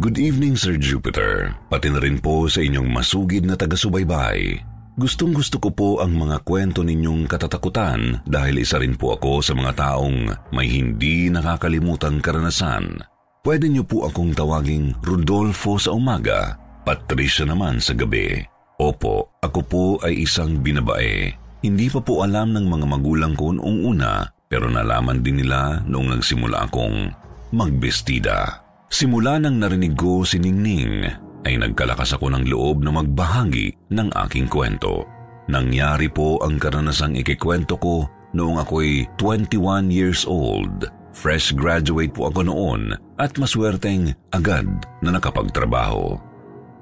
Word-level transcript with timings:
Good 0.00 0.16
evening, 0.16 0.56
Sir 0.56 0.80
Jupiter. 0.80 1.52
Pati 1.68 1.92
na 1.92 2.00
rin 2.00 2.16
po 2.16 2.48
sa 2.48 2.64
inyong 2.64 2.88
masugid 2.88 3.44
na 3.44 3.52
taga-subaybay. 3.52 4.56
Gustong 4.96 5.36
gusto 5.36 5.60
ko 5.60 5.68
po 5.68 5.88
ang 6.00 6.16
mga 6.16 6.40
kwento 6.40 6.80
ninyong 6.80 7.28
katatakutan 7.28 8.24
dahil 8.24 8.64
isa 8.64 8.80
rin 8.80 8.96
po 8.96 9.12
ako 9.12 9.44
sa 9.44 9.52
mga 9.52 9.76
taong 9.76 10.32
may 10.56 10.72
hindi 10.72 11.28
nakakalimutang 11.28 12.24
karanasan. 12.24 12.96
Pwede 13.44 13.68
niyo 13.68 13.84
po 13.84 14.08
akong 14.08 14.32
tawaging 14.32 14.96
Rodolfo 15.04 15.76
sa 15.76 15.92
umaga, 15.92 16.56
Patricia 16.80 17.44
naman 17.44 17.76
sa 17.76 17.92
gabi. 17.92 18.40
Opo, 18.80 19.36
ako 19.44 19.60
po 19.68 19.84
ay 20.00 20.24
isang 20.24 20.64
binabae. 20.64 21.28
Hindi 21.60 21.92
pa 21.92 22.00
po 22.00 22.24
alam 22.24 22.56
ng 22.56 22.72
mga 22.72 22.86
magulang 22.88 23.36
ko 23.36 23.52
noong 23.52 23.84
una 23.84 24.24
pero 24.48 24.64
nalaman 24.64 25.20
din 25.20 25.44
nila 25.44 25.84
noong 25.84 26.16
nagsimula 26.16 26.72
akong 26.72 27.12
magbestida. 27.52 28.69
Simula 28.90 29.38
nang 29.38 29.62
narinig 29.62 29.94
ko 29.94 30.26
si 30.26 30.42
Ningning 30.42 31.06
ay 31.46 31.54
nagkalakas 31.56 32.18
ako 32.18 32.34
ng 32.34 32.44
loob 32.50 32.82
na 32.82 32.90
magbahagi 32.90 33.70
ng 33.94 34.10
aking 34.26 34.50
kwento. 34.50 35.06
Nangyari 35.46 36.10
po 36.10 36.42
ang 36.42 36.58
karanasang 36.58 37.14
ikikwento 37.14 37.78
ko 37.78 38.10
noong 38.34 38.58
ako'y 38.58 39.06
21 39.14 39.94
years 39.94 40.26
old. 40.26 40.90
Fresh 41.14 41.54
graduate 41.54 42.10
po 42.10 42.34
ako 42.34 42.50
noon 42.50 42.94
at 43.18 43.34
maswerteng 43.38 44.10
agad 44.34 44.66
na 45.02 45.14
nakapagtrabaho. 45.14 46.18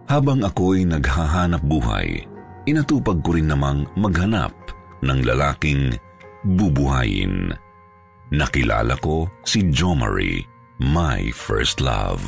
Habang 0.08 0.48
ako'y 0.48 0.88
naghahanap 0.88 1.60
buhay, 1.60 2.24
inatupag 2.64 3.20
ko 3.20 3.36
rin 3.36 3.52
namang 3.52 3.84
maghanap 4.00 4.56
ng 5.04 5.20
lalaking 5.28 5.92
bubuhayin. 6.56 7.52
Nakilala 8.32 8.96
ko 8.96 9.28
si 9.44 9.68
Jo 9.68 9.92
my 10.78 11.30
first 11.34 11.82
love. 11.82 12.22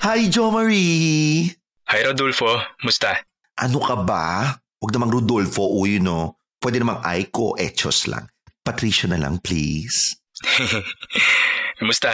Hi, 0.00 0.28
Jo 0.32 0.48
Marie! 0.48 1.52
Hi 1.86 2.00
Rodolfo, 2.02 2.58
musta? 2.82 3.20
Ano 3.60 3.78
ka 3.84 3.94
ba? 4.00 4.56
Huwag 4.80 4.92
namang 4.96 5.12
Rodolfo 5.12 5.62
o 5.62 5.84
you 5.84 6.00
know. 6.00 6.34
Pwede 6.58 6.80
namang 6.80 7.04
Aiko, 7.04 7.54
Echos 7.60 8.08
lang. 8.08 8.26
Patricia 8.64 9.06
na 9.06 9.20
lang, 9.20 9.38
please. 9.38 10.18
Musta? 11.86 12.10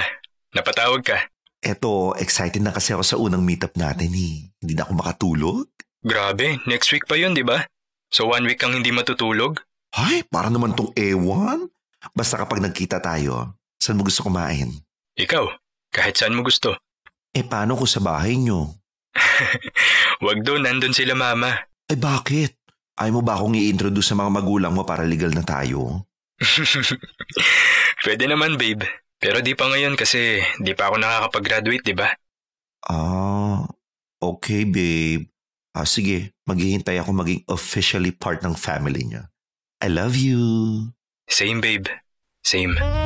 Napatawag 0.52 1.00
ka? 1.00 1.18
Eto, 1.62 2.12
excited 2.18 2.60
na 2.60 2.74
kasi 2.74 2.92
ako 2.92 3.04
sa 3.06 3.16
unang 3.16 3.46
meetup 3.46 3.72
natin 3.78 4.12
eh. 4.12 4.50
Hindi 4.60 4.72
na 4.76 4.84
ako 4.84 4.92
makatulog. 4.98 5.66
Grabe, 6.02 6.58
next 6.66 6.90
week 6.90 7.06
pa 7.06 7.14
yun, 7.16 7.32
di 7.32 7.46
ba? 7.46 7.64
So 8.12 8.28
one 8.28 8.44
week 8.44 8.60
kang 8.60 8.74
hindi 8.74 8.90
matutulog? 8.92 9.62
Ay, 9.94 10.26
para 10.26 10.50
naman 10.50 10.74
tong 10.74 10.90
ewan. 10.98 11.70
Basta 12.12 12.36
kapag 12.36 12.60
nagkita 12.60 12.98
tayo, 12.98 13.56
saan 13.82 13.98
mo 13.98 14.06
gusto 14.06 14.22
kumain? 14.22 14.70
Ikaw, 15.18 15.44
kahit 15.90 16.14
saan 16.14 16.38
mo 16.38 16.46
gusto. 16.46 16.78
Eh 17.34 17.42
paano 17.42 17.74
kung 17.74 17.90
sa 17.90 17.98
bahay 17.98 18.38
nyo? 18.38 18.78
Wag 20.24 20.46
doon, 20.46 20.62
nandun 20.62 20.94
sila 20.94 21.18
mama. 21.18 21.66
Eh 21.90 21.98
bakit? 21.98 22.54
Ayaw 22.94 23.18
mo 23.18 23.22
ba 23.26 23.34
akong 23.34 23.58
i-introduce 23.58 24.14
sa 24.14 24.18
mga 24.22 24.30
magulang 24.30 24.70
mo 24.70 24.86
para 24.86 25.02
legal 25.02 25.34
na 25.34 25.42
tayo? 25.42 26.06
Pwede 28.06 28.30
naman, 28.30 28.54
babe. 28.54 28.86
Pero 29.18 29.42
di 29.42 29.58
pa 29.58 29.66
ngayon 29.66 29.98
kasi 29.98 30.38
di 30.62 30.78
pa 30.78 30.86
ako 30.86 31.02
nakakapag-graduate, 31.02 31.82
di 31.82 31.94
ba? 31.98 32.14
Ah, 32.86 33.66
okay 34.22 34.62
babe. 34.62 35.26
Ah, 35.74 35.88
sige, 35.88 36.36
maghihintay 36.46 37.00
ako 37.02 37.10
maging 37.16 37.42
officially 37.50 38.14
part 38.14 38.44
ng 38.46 38.54
family 38.54 39.02
niya. 39.02 39.32
I 39.82 39.90
love 39.90 40.14
you. 40.14 40.38
Same, 41.26 41.58
babe. 41.58 41.90
Same. 42.44 43.01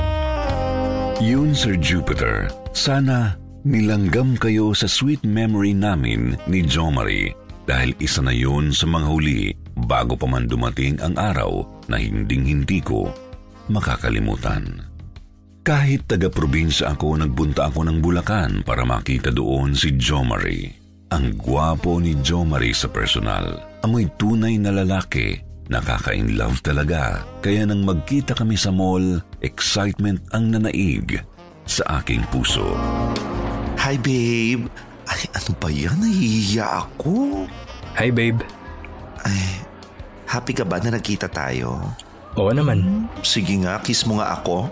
Yun, 1.17 1.57
Sir 1.57 1.81
Jupiter. 1.81 2.53
Sana 2.77 3.41
nilanggam 3.65 4.37
kayo 4.37 4.77
sa 4.77 4.85
sweet 4.85 5.25
memory 5.25 5.73
namin 5.73 6.37
ni 6.45 6.61
Jo 6.61 6.93
Marie 6.93 7.33
dahil 7.65 7.97
isa 8.05 8.21
na 8.21 8.37
yun 8.37 8.69
sa 8.69 8.85
mga 8.85 9.09
huli 9.09 9.57
bago 9.89 10.13
pa 10.13 10.29
man 10.29 10.45
dumating 10.45 11.01
ang 11.01 11.17
araw 11.17 11.65
na 11.89 11.97
hinding-hindi 11.97 12.85
ko 12.85 13.09
makakalimutan. 13.73 14.85
Kahit 15.65 16.05
taga-probinsya 16.05 16.93
ako, 16.93 17.17
nagbunta 17.17 17.73
ako 17.73 17.89
ng 17.89 17.99
Bulacan 18.05 18.61
para 18.61 18.85
makita 18.85 19.33
doon 19.33 19.73
si 19.73 19.97
Jo 19.97 20.21
Marie. 20.21 20.69
Ang 21.17 21.33
gwapo 21.41 21.97
ni 21.97 22.13
Jo 22.21 22.45
Marie 22.45 22.77
sa 22.77 22.93
personal. 22.93 23.57
Amoy 23.81 24.05
tunay 24.21 24.61
na 24.61 24.69
lalaki. 24.69 25.46
Nakaka-in 25.67 26.39
love 26.39 26.63
talaga. 26.63 27.27
Kaya 27.43 27.67
nang 27.67 27.83
magkita 27.83 28.39
kami 28.39 28.55
sa 28.55 28.71
mall, 28.71 29.19
excitement 29.43 30.23
ang 30.31 30.55
nanaig 30.55 31.19
sa 31.67 32.03
aking 32.03 32.23
puso. 32.31 32.79
Hi 33.83 33.99
babe. 33.99 34.71
Ay, 35.07 35.23
ano 35.31 35.53
ba 35.63 35.69
yan? 35.71 35.95
Nahihiya 36.03 36.67
ako. 36.83 37.47
Hi, 37.95 38.11
babe. 38.11 38.43
Ay, 39.23 39.63
happy 40.27 40.53
ka 40.53 40.67
ba 40.67 40.83
na 40.83 40.99
nagkita 40.99 41.31
tayo? 41.31 41.79
Oo 42.35 42.51
naman. 42.51 43.07
Sige 43.23 43.55
nga, 43.63 43.79
kiss 43.81 44.05
mo 44.05 44.19
nga 44.19 44.35
ako. 44.35 44.67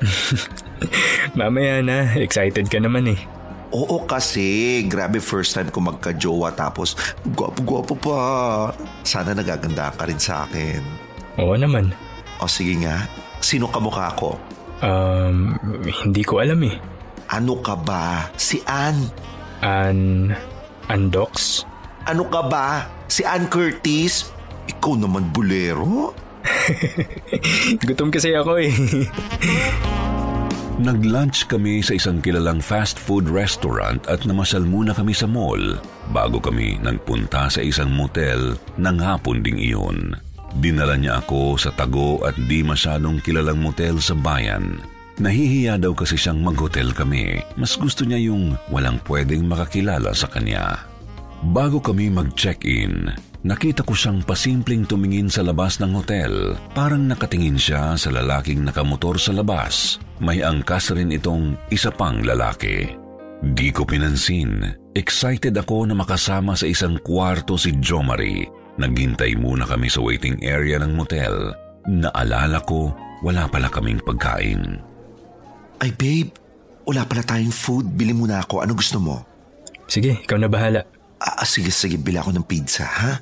Mamaya 1.38 1.82
na, 1.82 2.14
excited 2.16 2.70
ka 2.70 2.78
naman 2.78 3.12
eh. 3.12 3.20
Oo 3.74 4.06
kasi, 4.06 4.80
grabe 4.86 5.18
first 5.18 5.58
time 5.58 5.66
ko 5.66 5.82
magka-jowa 5.82 6.54
tapos 6.54 6.94
gwapo-gwapo 7.34 7.98
pa. 7.98 8.18
Sana 9.02 9.34
nagaganda 9.34 9.90
ka 9.90 10.06
rin 10.06 10.20
sa 10.22 10.46
akin. 10.46 10.78
Oo 11.42 11.58
naman. 11.58 11.90
O 12.38 12.46
sige 12.46 12.78
nga, 12.86 13.10
sino 13.42 13.66
ka 13.66 13.82
mukha 13.82 14.14
ko? 14.14 14.38
Um, 14.78 15.58
hindi 16.06 16.22
ko 16.22 16.38
alam 16.38 16.62
eh. 16.62 16.78
Ano 17.34 17.58
ka 17.58 17.74
ba? 17.74 18.30
Si 18.38 18.62
Ann. 18.62 19.10
An... 19.58 20.30
Andox? 20.86 21.66
Ano 22.06 22.30
ka 22.30 22.46
ba? 22.46 22.86
Si 23.10 23.26
Ann 23.26 23.50
Curtis? 23.50 24.30
Ikaw 24.70 25.02
naman 25.02 25.34
bulero? 25.34 26.14
Gutom 27.88 28.14
kasi 28.14 28.38
ako 28.38 28.60
eh. 28.62 28.70
Nag-lunch 30.74 31.46
kami 31.46 31.86
sa 31.86 31.94
isang 31.94 32.18
kilalang 32.18 32.58
fast 32.58 32.98
food 32.98 33.30
restaurant 33.30 34.02
at 34.10 34.26
namasal 34.26 34.66
muna 34.66 34.90
kami 34.90 35.14
sa 35.14 35.22
mall 35.22 35.78
bago 36.10 36.42
kami 36.42 36.82
nagpunta 36.82 37.46
sa 37.46 37.62
isang 37.62 37.94
motel 37.94 38.58
ng 38.74 38.98
hapon 38.98 39.38
ding 39.38 39.54
iyon. 39.54 40.18
Dinala 40.58 40.98
niya 40.98 41.22
ako 41.22 41.54
sa 41.54 41.70
tago 41.78 42.18
at 42.26 42.34
di 42.50 42.66
masyadong 42.66 43.22
kilalang 43.22 43.62
motel 43.62 44.02
sa 44.02 44.18
bayan. 44.18 44.82
Nahihiya 45.22 45.78
daw 45.78 45.94
kasi 45.94 46.18
siyang 46.18 46.42
mag-hotel 46.42 46.90
kami. 46.90 47.38
Mas 47.54 47.78
gusto 47.78 48.02
niya 48.02 48.34
yung 48.34 48.58
walang 48.66 48.98
pwedeng 49.06 49.46
makakilala 49.46 50.10
sa 50.10 50.26
kanya. 50.26 50.82
Bago 51.54 51.78
kami 51.78 52.10
mag-check-in, 52.10 53.14
nakita 53.44 53.84
ko 53.84 53.92
siyang 53.92 54.24
pasimpleng 54.24 54.88
tumingin 54.88 55.28
sa 55.28 55.44
labas 55.44 55.78
ng 55.78 55.92
hotel. 55.92 56.56
Parang 56.72 57.04
nakatingin 57.04 57.60
siya 57.60 57.94
sa 57.94 58.08
lalaking 58.08 58.64
nakamotor 58.64 59.20
sa 59.20 59.36
labas. 59.36 60.00
May 60.18 60.40
angkas 60.40 60.90
rin 60.96 61.12
itong 61.12 61.54
isa 61.68 61.92
pang 61.92 62.24
lalaki. 62.24 62.96
Di 63.44 63.68
ko 63.68 63.84
pinansin. 63.84 64.72
Excited 64.96 65.52
ako 65.60 65.84
na 65.84 65.92
makasama 65.92 66.56
sa 66.56 66.64
isang 66.64 66.96
kwarto 67.04 67.60
si 67.60 67.76
Jo 67.84 68.00
Marie. 68.00 68.48
Naghintay 68.80 69.36
muna 69.36 69.68
kami 69.68 69.92
sa 69.92 70.00
waiting 70.00 70.40
area 70.40 70.80
ng 70.80 70.96
motel. 70.96 71.52
Naalala 71.84 72.64
ko, 72.64 72.90
wala 73.20 73.44
pala 73.46 73.68
kaming 73.68 74.00
pagkain. 74.00 74.80
Ay 75.84 75.92
babe, 75.92 76.32
wala 76.88 77.04
pala 77.04 77.20
tayong 77.20 77.52
food. 77.52 77.92
Bili 77.92 78.16
muna 78.16 78.40
ako. 78.40 78.64
Ano 78.64 78.72
gusto 78.72 78.96
mo? 78.96 79.20
Sige, 79.84 80.24
ikaw 80.24 80.40
na 80.40 80.48
bahala. 80.48 80.80
Ah, 81.20 81.44
sige, 81.44 81.68
sige. 81.68 82.00
Bili 82.00 82.16
ako 82.16 82.32
ng 82.32 82.46
pizza, 82.48 82.88
ha? 82.88 83.12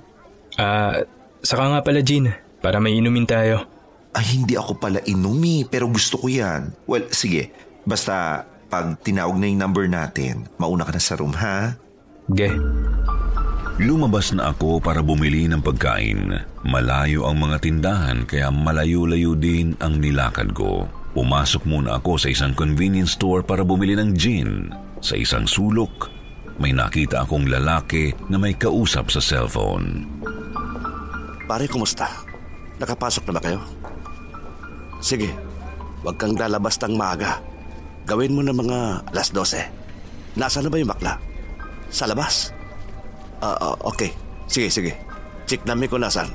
Ah, 0.60 1.04
saka 1.40 1.64
nga 1.72 1.80
pala 1.80 2.00
Jean, 2.04 2.32
para 2.60 2.78
may 2.78 2.98
inumin 2.98 3.28
tayo. 3.28 3.64
Ay, 4.12 4.36
hindi 4.36 4.54
ako 4.60 4.76
pala 4.76 5.00
inumi, 5.08 5.64
pero 5.64 5.88
gusto 5.88 6.20
ko 6.20 6.28
yan. 6.28 6.76
Well, 6.84 7.08
sige. 7.08 7.48
Basta, 7.88 8.44
pag 8.68 9.00
tinawag 9.00 9.40
na 9.40 9.48
yung 9.48 9.60
number 9.60 9.88
natin, 9.88 10.48
mauna 10.60 10.84
ka 10.84 10.92
na 10.92 11.00
sa 11.00 11.16
room, 11.16 11.32
ha? 11.32 11.76
Ge. 12.28 12.52
Lumabas 13.80 14.36
na 14.36 14.52
ako 14.52 14.84
para 14.84 15.00
bumili 15.00 15.48
ng 15.48 15.64
pagkain. 15.64 16.44
Malayo 16.62 17.24
ang 17.24 17.40
mga 17.40 17.56
tindahan 17.64 18.28
kaya 18.28 18.52
malayo-layo 18.52 19.32
din 19.32 19.72
ang 19.80 19.96
nilakad 19.96 20.52
ko. 20.52 20.86
Pumasok 21.16 21.64
muna 21.64 21.96
ako 21.96 22.20
sa 22.20 22.28
isang 22.28 22.52
convenience 22.52 23.16
store 23.16 23.40
para 23.40 23.64
bumili 23.64 23.96
ng 23.96 24.12
gin. 24.12 24.68
Sa 25.00 25.16
isang 25.16 25.48
sulok, 25.48 26.12
may 26.60 26.76
nakita 26.76 27.24
akong 27.24 27.48
lalaki 27.48 28.12
na 28.28 28.36
may 28.36 28.56
kausap 28.56 29.08
sa 29.08 29.20
cellphone. 29.24 30.04
Pare, 31.46 31.66
kumusta? 31.66 32.06
Nakapasok 32.78 33.28
na 33.28 33.32
ba 33.34 33.42
kayo? 33.42 33.60
Sige, 35.02 35.34
huwag 36.06 36.14
kang 36.14 36.38
lalabas 36.38 36.78
ng 36.78 36.94
maaga. 36.94 37.42
Gawin 38.06 38.34
mo 38.34 38.42
na 38.42 38.54
mga 38.54 39.10
alas 39.10 39.34
12. 39.34 40.38
Nasaan 40.38 40.66
na 40.66 40.70
ba 40.70 40.78
yung 40.78 40.90
bakla? 40.90 41.14
Sa 41.90 42.06
labas? 42.06 42.54
Ah, 43.42 43.58
ah, 43.58 43.76
okay. 43.82 44.14
Sige, 44.46 44.70
sige. 44.70 44.92
Check 45.46 45.66
namin 45.66 45.90
kung 45.90 46.02
nasaan. 46.02 46.30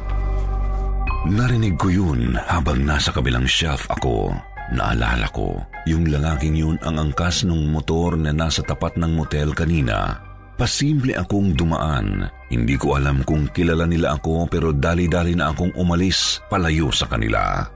Narinig 1.27 1.75
ko 1.75 1.91
yun 1.91 2.35
habang 2.47 2.83
nasa 2.83 3.11
kabilang 3.11 3.47
shelf 3.47 3.87
ako. 3.91 4.31
Naalala 4.67 5.31
ko, 5.31 5.63
yung 5.87 6.11
lalaking 6.11 6.55
yun 6.55 6.75
ang 6.83 6.99
angkas 6.99 7.47
ng 7.47 7.71
motor 7.71 8.19
na 8.19 8.35
nasa 8.35 8.59
tapat 8.59 8.99
ng 8.99 9.15
motel 9.15 9.55
kanina. 9.55 10.19
Pasimple 10.59 11.15
akong 11.15 11.55
dumaan. 11.55 12.27
Hindi 12.47 12.79
ko 12.79 12.95
alam 12.95 13.27
kung 13.27 13.51
kilala 13.51 13.83
nila 13.83 14.15
ako 14.15 14.47
pero 14.47 14.71
dali-dali 14.71 15.35
na 15.35 15.51
akong 15.51 15.75
umalis 15.75 16.39
palayo 16.47 16.87
sa 16.95 17.03
kanila. 17.03 17.67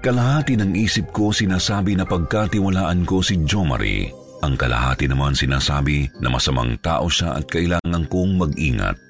Kalahati 0.00 0.56
ng 0.60 0.72
isip 0.76 1.12
ko 1.12 1.32
sinasabi 1.32 1.96
na 1.96 2.04
pagkatiwalaan 2.04 3.04
ko 3.08 3.24
si 3.24 3.40
Jo 3.44 3.64
Marie. 3.64 4.12
Ang 4.44 4.60
kalahati 4.60 5.08
naman 5.08 5.32
sinasabi 5.32 6.08
na 6.20 6.28
masamang 6.28 6.76
tao 6.84 7.08
siya 7.08 7.40
at 7.40 7.48
kailangan 7.48 8.04
kong 8.12 8.36
mag-ingat. 8.36 9.00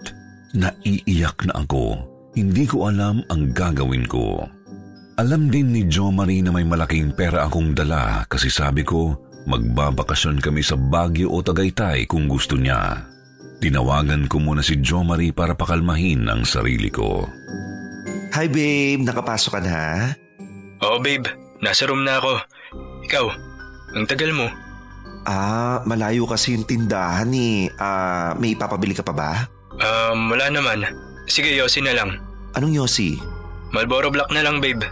Naiiyak 0.54 1.50
na 1.50 1.66
ako. 1.66 1.98
Hindi 2.38 2.66
ko 2.66 2.90
alam 2.90 3.22
ang 3.30 3.50
gagawin 3.50 4.06
ko. 4.06 4.46
Alam 5.18 5.50
din 5.50 5.70
ni 5.70 5.86
Jo 5.86 6.10
Marie 6.10 6.42
na 6.42 6.50
may 6.50 6.66
malaking 6.66 7.14
pera 7.14 7.46
akong 7.46 7.74
dala 7.74 8.26
kasi 8.26 8.50
sabi 8.50 8.82
ko 8.82 9.14
magbabakasyon 9.46 10.42
kami 10.42 10.62
sa 10.62 10.74
Baguio 10.74 11.30
o 11.30 11.38
Tagaytay 11.42 12.06
kung 12.06 12.26
gusto 12.26 12.58
niya. 12.58 13.13
Tinawagan 13.62 14.26
ko 14.28 14.42
muna 14.42 14.60
si 14.60 14.78
Jo 14.82 15.02
Marie 15.06 15.32
para 15.32 15.54
pakalmahin 15.56 16.26
ang 16.28 16.42
sarili 16.44 16.90
ko. 16.90 17.28
Hi 18.34 18.50
babe, 18.50 19.06
nakapasok 19.06 19.50
ka 19.56 19.60
na? 19.62 19.80
Oo 20.82 20.98
babe, 20.98 21.30
nasa 21.62 21.86
room 21.86 22.02
na 22.02 22.18
ako. 22.18 22.34
Ikaw, 23.06 23.24
ang 23.94 24.04
tagal 24.10 24.34
mo. 24.34 24.50
Ah, 25.24 25.80
malayo 25.88 26.28
kasi 26.28 26.52
yung 26.52 26.68
tindahan 26.68 27.30
eh. 27.32 27.72
Ah, 27.80 28.36
may 28.36 28.52
ipapabili 28.52 28.92
ka 28.92 29.00
pa 29.00 29.14
ba? 29.14 29.30
Um, 29.80 30.28
wala 30.28 30.52
naman. 30.52 30.84
Sige, 31.24 31.54
Yossi 31.56 31.80
na 31.80 31.96
lang. 31.96 32.20
Anong 32.52 32.76
Yossi? 32.76 33.16
Malboro 33.72 34.12
Black 34.12 34.28
na 34.30 34.44
lang 34.44 34.60
babe. 34.60 34.84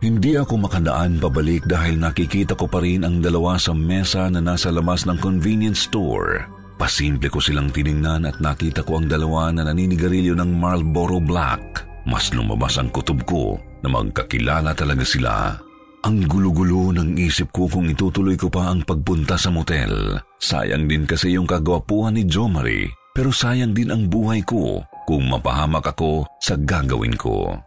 Hindi 0.00 0.36
ako 0.36 0.64
makadaan 0.64 1.20
pabalik 1.20 1.64
dahil 1.68 2.00
nakikita 2.00 2.56
ko 2.56 2.64
pa 2.64 2.80
rin 2.80 3.04
ang 3.04 3.20
dalawa 3.20 3.60
sa 3.60 3.76
mesa 3.76 4.28
na 4.32 4.40
nasa 4.40 4.72
labas 4.72 5.04
ng 5.04 5.20
convenience 5.20 5.84
store. 5.84 6.48
Pasimple 6.80 7.28
ko 7.28 7.44
silang 7.44 7.68
tiningnan 7.68 8.24
at 8.24 8.40
nakita 8.40 8.80
ko 8.80 8.96
ang 8.96 9.04
dalawa 9.04 9.52
na 9.52 9.68
naninigarilyo 9.68 10.32
ng 10.32 10.56
Marlboro 10.56 11.20
Black. 11.20 11.84
Mas 12.08 12.32
lumabas 12.32 12.80
ang 12.80 12.88
kutob 12.88 13.20
ko 13.28 13.60
na 13.84 13.92
magkakilala 13.92 14.72
talaga 14.72 15.04
sila. 15.04 15.60
Ang 16.00 16.24
gulo-gulo 16.24 16.96
ng 16.96 17.20
isip 17.20 17.52
ko 17.52 17.68
kung 17.68 17.84
itutuloy 17.84 18.32
ko 18.40 18.48
pa 18.48 18.72
ang 18.72 18.80
pagpunta 18.88 19.36
sa 19.36 19.52
motel. 19.52 20.16
Sayang 20.40 20.88
din 20.88 21.04
kasi 21.04 21.36
yung 21.36 21.44
kagwapuhan 21.44 22.16
ni 22.16 22.24
Jo 22.24 22.48
Marie, 22.48 22.88
pero 23.12 23.28
sayang 23.28 23.76
din 23.76 23.92
ang 23.92 24.08
buhay 24.08 24.40
ko 24.40 24.80
kung 25.04 25.28
mapahamak 25.28 25.84
ako 25.92 26.24
sa 26.40 26.56
gagawin 26.56 27.12
ko. 27.20 27.60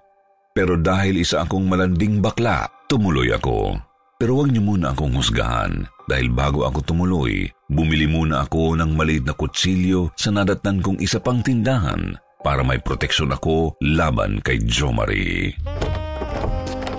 Pero 0.57 0.74
dahil 0.74 1.21
isa 1.21 1.45
akong 1.45 1.69
malanding 1.69 2.18
bakla, 2.18 2.66
tumuloy 2.89 3.30
ako. 3.30 3.77
Pero 4.18 4.42
huwag 4.42 4.50
niyo 4.50 4.66
muna 4.66 4.98
akong 4.98 5.13
husgahan 5.13 5.86
dahil 6.09 6.33
bago 6.33 6.66
ako 6.66 6.81
tumuloy, 6.81 7.45
bumili 7.73 8.05
muna 8.05 8.45
ako 8.45 8.77
ng 8.77 8.93
maliit 8.93 9.25
na 9.25 9.33
kutsilyo 9.33 10.13
sa 10.13 10.29
nadatnan 10.29 10.79
kong 10.79 11.01
isa 11.01 11.17
pang 11.17 11.41
tindahan 11.41 12.13
para 12.45 12.61
may 12.61 12.77
proteksyon 12.77 13.33
ako 13.33 13.73
laban 13.81 14.37
kay 14.45 14.61
Jo 14.61 14.93
Marie. 14.93 15.57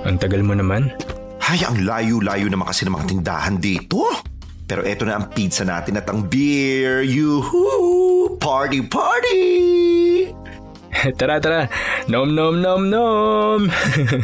Ang 0.04 0.18
tagal 0.18 0.42
mo 0.42 0.52
naman. 0.58 0.90
Hay, 1.44 1.60
ang 1.62 1.84
layo-layo 1.84 2.48
naman 2.50 2.66
kasi 2.68 2.84
ng 2.84 2.96
mga 2.96 3.08
tindahan 3.08 3.56
dito. 3.62 4.04
Pero 4.64 4.80
eto 4.80 5.04
na 5.04 5.20
ang 5.20 5.28
pizza 5.28 5.62
natin 5.62 6.00
at 6.00 6.08
ang 6.08 6.24
beer. 6.24 7.04
Yuhu! 7.04 8.36
Party, 8.40 8.80
party! 8.80 9.44
tara, 11.20 11.36
tara. 11.36 11.68
Nom, 12.08 12.32
nom, 12.32 12.56
nom, 12.58 12.82
nom. 12.88 13.60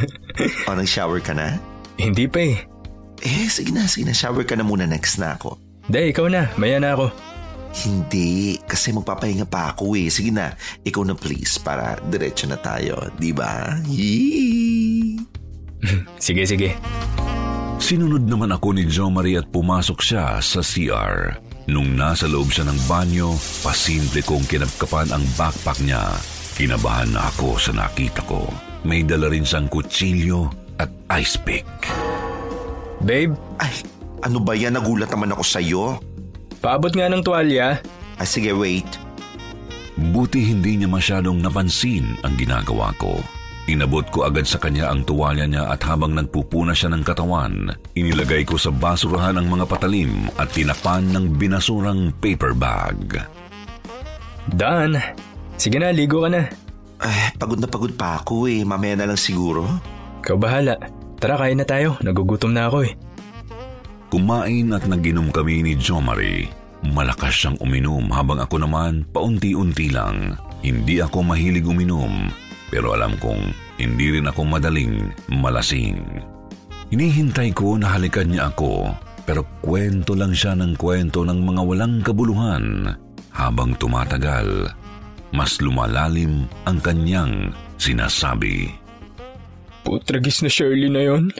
o, 0.69 0.73
nag-shower 0.73 1.21
ka 1.21 1.37
na? 1.37 1.61
Hindi 2.01 2.25
pa 2.25 2.41
eh. 2.41 2.57
Eh, 3.21 3.53
sige 3.53 3.69
na, 3.77 3.85
sige 3.85 4.09
na. 4.09 4.17
Shower 4.17 4.49
ka 4.49 4.57
na 4.57 4.65
muna. 4.65 4.89
Next 4.89 5.21
na 5.21 5.37
ako. 5.37 5.70
Day, 5.91 6.15
ikaw 6.15 6.31
na. 6.31 6.47
Maya 6.55 6.79
na 6.79 6.95
ako. 6.95 7.11
Hindi, 7.83 8.63
kasi 8.63 8.95
magpapahinga 8.95 9.43
pa 9.51 9.75
ako 9.75 9.99
eh. 9.99 10.07
Sige 10.07 10.31
na, 10.31 10.55
ikaw 10.87 11.03
na 11.03 11.19
please 11.19 11.59
para 11.59 11.99
diretso 12.07 12.47
na 12.47 12.55
tayo. 12.55 13.11
Di 13.19 13.35
ba? 13.35 13.75
Yee! 13.91 15.19
sige, 16.23 16.47
sige. 16.47 16.79
Sinunod 17.83 18.23
naman 18.23 18.55
ako 18.55 18.79
ni 18.79 18.87
Jo 18.87 19.11
Marie 19.11 19.43
at 19.43 19.51
pumasok 19.51 19.99
siya 19.99 20.39
sa 20.39 20.63
CR. 20.63 21.35
Nung 21.67 21.99
nasa 21.99 22.31
loob 22.31 22.55
siya 22.55 22.71
ng 22.71 22.81
banyo, 22.87 23.35
pasimple 23.67 24.23
kong 24.23 24.47
kinapkapan 24.47 25.11
ang 25.11 25.27
backpack 25.35 25.83
niya. 25.83 26.07
Kinabahan 26.55 27.11
na 27.11 27.27
ako 27.35 27.59
sa 27.59 27.75
nakita 27.75 28.23
ko. 28.31 28.47
May 28.87 29.03
dala 29.03 29.27
rin 29.27 29.43
siyang 29.43 29.67
kutsilyo 29.67 30.55
at 30.79 30.91
ice 31.19 31.35
pick. 31.35 31.67
Babe, 33.03 33.35
Ay, 33.59 33.75
ano 34.21 34.39
ba 34.41 34.53
yan? 34.57 34.77
Nagulat 34.77 35.11
naman 35.13 35.33
ako 35.33 35.45
sa'yo. 35.45 35.85
paabot 36.61 36.93
nga 36.93 37.09
ng 37.09 37.25
tuwalya. 37.25 37.81
Ay, 38.21 38.29
sige, 38.29 38.53
wait. 38.53 38.89
Buti 39.97 40.41
hindi 40.45 40.81
niya 40.81 40.89
masyadong 40.89 41.41
napansin 41.41 42.17
ang 42.25 42.37
ginagawa 42.37 42.93
ko. 43.01 43.21
Inabot 43.69 44.05
ko 44.09 44.25
agad 44.25 44.49
sa 44.49 44.57
kanya 44.57 44.89
ang 44.91 45.05
tuwalya 45.05 45.45
niya 45.45 45.69
at 45.69 45.81
habang 45.85 46.17
nagpupuna 46.17 46.73
siya 46.73 46.91
ng 46.91 47.05
katawan, 47.05 47.71
inilagay 47.95 48.43
ko 48.43 48.57
sa 48.57 48.73
basurahan 48.73 49.37
ang 49.37 49.47
mga 49.47 49.69
patalim 49.69 50.27
at 50.41 50.51
tinapan 50.51 51.05
ng 51.13 51.37
binasurang 51.37 52.11
paper 52.19 52.57
bag. 52.57 53.21
Dan, 54.51 54.99
sige 55.55 55.79
na, 55.79 55.93
ligo 55.95 56.25
ka 56.25 56.33
na. 56.33 56.51
Ay, 57.01 57.33
pagod 57.39 57.61
na 57.61 57.69
pagod 57.71 57.93
pa 57.97 58.21
ako 58.21 58.51
eh. 58.51 58.61
Mamaya 58.67 58.99
na 58.99 59.09
lang 59.09 59.21
siguro. 59.21 59.65
Ikaw 60.21 60.37
bahala. 60.37 60.77
Tara, 61.21 61.37
kain 61.37 61.61
na 61.61 61.69
tayo. 61.69 62.01
Nagugutom 62.01 62.53
na 62.53 62.69
ako 62.69 62.89
eh. 62.89 62.93
Kumain 64.11 64.75
at 64.75 64.91
naginom 64.91 65.31
kami 65.31 65.63
ni 65.63 65.79
Jo 65.79 66.03
Marie. 66.03 66.51
Malakas 66.83 67.47
siyang 67.47 67.57
uminom 67.63 68.11
habang 68.11 68.43
ako 68.43 68.59
naman 68.59 69.07
paunti-unti 69.15 69.95
lang. 69.95 70.35
Hindi 70.67 70.99
ako 70.99 71.23
mahilig 71.23 71.63
uminom 71.63 72.27
pero 72.71 72.95
alam 72.95 73.15
kong 73.19 73.55
hindi 73.79 74.19
rin 74.19 74.31
ako 74.31 74.47
madaling 74.47 75.11
malasing. 75.31 76.03
Hinihintay 76.91 77.55
ko 77.55 77.79
na 77.79 77.95
halikan 77.95 78.31
niya 78.31 78.51
ako 78.51 78.95
pero 79.23 79.47
kwento 79.63 80.19
lang 80.19 80.35
siya 80.35 80.59
ng 80.59 80.75
kwento 80.75 81.23
ng 81.23 81.39
mga 81.47 81.63
walang 81.63 82.03
kabuluhan. 82.03 82.91
Habang 83.31 83.79
tumatagal, 83.79 84.75
mas 85.31 85.63
lumalalim 85.63 86.51
ang 86.67 86.83
kanyang 86.83 87.55
sinasabi. 87.79 88.75
Putragis 89.87 90.43
na 90.43 90.51
Shirley 90.51 90.91
na 90.91 91.03
yon. 91.07 91.31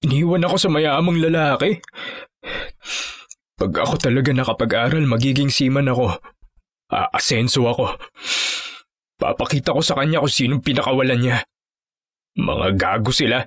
Iniwan 0.00 0.48
ako 0.48 0.56
sa 0.56 0.68
mayamang 0.72 1.20
lalaki. 1.20 1.76
Pag 3.60 3.72
ako 3.76 4.00
talaga 4.00 4.32
nakapag-aral, 4.32 5.04
magiging 5.04 5.52
seaman 5.52 5.92
ako. 5.92 6.16
Aasenso 6.88 7.68
ako. 7.68 8.00
Papakita 9.20 9.76
ko 9.76 9.84
sa 9.84 10.00
kanya 10.00 10.24
kung 10.24 10.32
sinong 10.32 10.64
pinakawalan 10.64 11.20
niya. 11.20 11.38
Mga 12.40 12.68
gago 12.80 13.12
sila. 13.12 13.44